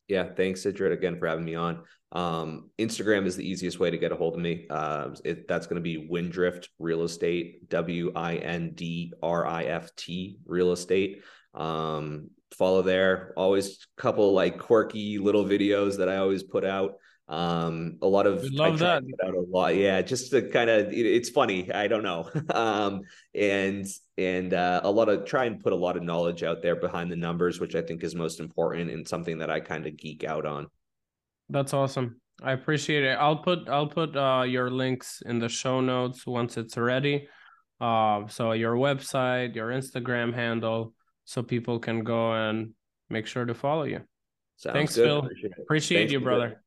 Yeah, 0.08 0.24
thanks, 0.34 0.62
Sidrit, 0.62 0.92
again 0.92 1.18
for 1.18 1.26
having 1.26 1.44
me 1.44 1.54
on. 1.54 1.82
Um, 2.10 2.70
Instagram 2.78 3.26
is 3.26 3.36
the 3.36 3.48
easiest 3.48 3.78
way 3.78 3.90
to 3.90 3.98
get 3.98 4.12
a 4.12 4.16
hold 4.16 4.34
of 4.34 4.40
me. 4.40 4.66
Uh, 4.70 5.10
it, 5.24 5.46
that's 5.46 5.66
going 5.66 5.76
to 5.76 5.82
be 5.82 6.08
Windrift 6.08 6.68
Real 6.78 7.02
Estate, 7.02 7.68
W 7.68 8.12
I 8.16 8.36
N 8.36 8.72
D 8.74 9.12
R 9.22 9.46
I 9.46 9.64
F 9.64 9.94
T 9.96 10.38
Real 10.46 10.72
Estate. 10.72 11.22
Um, 11.54 12.30
follow 12.56 12.82
there. 12.82 13.32
Always 13.36 13.86
a 13.96 14.00
couple 14.00 14.32
like 14.32 14.58
quirky 14.58 15.18
little 15.18 15.44
videos 15.44 15.98
that 15.98 16.08
I 16.08 16.16
always 16.16 16.42
put 16.42 16.64
out. 16.64 16.94
Um, 17.28 17.98
a 18.00 18.06
lot 18.06 18.26
of 18.26 18.40
we 18.40 18.48
love 18.50 18.78
that. 18.78 19.02
Out 19.22 19.34
a 19.34 19.40
lot, 19.40 19.76
yeah. 19.76 20.00
Just 20.00 20.30
to 20.30 20.48
kind 20.48 20.70
of, 20.70 20.90
it, 20.90 21.06
it's 21.06 21.28
funny. 21.28 21.70
I 21.70 21.86
don't 21.86 22.02
know. 22.02 22.30
um, 22.54 23.02
and 23.34 23.86
and 24.16 24.54
uh, 24.54 24.80
a 24.82 24.90
lot 24.90 25.10
of 25.10 25.26
try 25.26 25.44
and 25.44 25.60
put 25.60 25.74
a 25.74 25.76
lot 25.76 25.98
of 25.98 26.02
knowledge 26.02 26.42
out 26.42 26.62
there 26.62 26.76
behind 26.76 27.12
the 27.12 27.16
numbers, 27.16 27.60
which 27.60 27.74
I 27.74 27.82
think 27.82 28.02
is 28.02 28.14
most 28.14 28.40
important 28.40 28.90
and 28.90 29.06
something 29.06 29.38
that 29.38 29.50
I 29.50 29.60
kind 29.60 29.86
of 29.86 29.98
geek 29.98 30.24
out 30.24 30.46
on. 30.46 30.68
That's 31.50 31.72
awesome. 31.74 32.20
I 32.42 32.52
appreciate 32.52 33.04
it. 33.04 33.16
I'll 33.18 33.38
put 33.38 33.68
I'll 33.68 33.88
put 33.88 34.16
uh, 34.16 34.44
your 34.46 34.70
links 34.70 35.22
in 35.26 35.38
the 35.38 35.48
show 35.48 35.80
notes 35.80 36.26
once 36.26 36.56
it's 36.56 36.76
ready. 36.76 37.28
Uh, 37.80 38.26
so 38.28 38.52
your 38.52 38.74
website, 38.74 39.54
your 39.54 39.68
Instagram 39.68 40.34
handle, 40.34 40.94
so 41.24 41.42
people 41.42 41.78
can 41.78 42.04
go 42.04 42.32
and 42.32 42.74
make 43.08 43.26
sure 43.26 43.44
to 43.44 43.54
follow 43.54 43.84
you. 43.84 44.00
Sounds 44.56 44.74
Thanks, 44.74 44.96
good. 44.96 45.04
Phil. 45.04 45.18
Appreciate, 45.18 45.52
appreciate 45.58 46.10
you, 46.10 46.20
brother. 46.20 46.62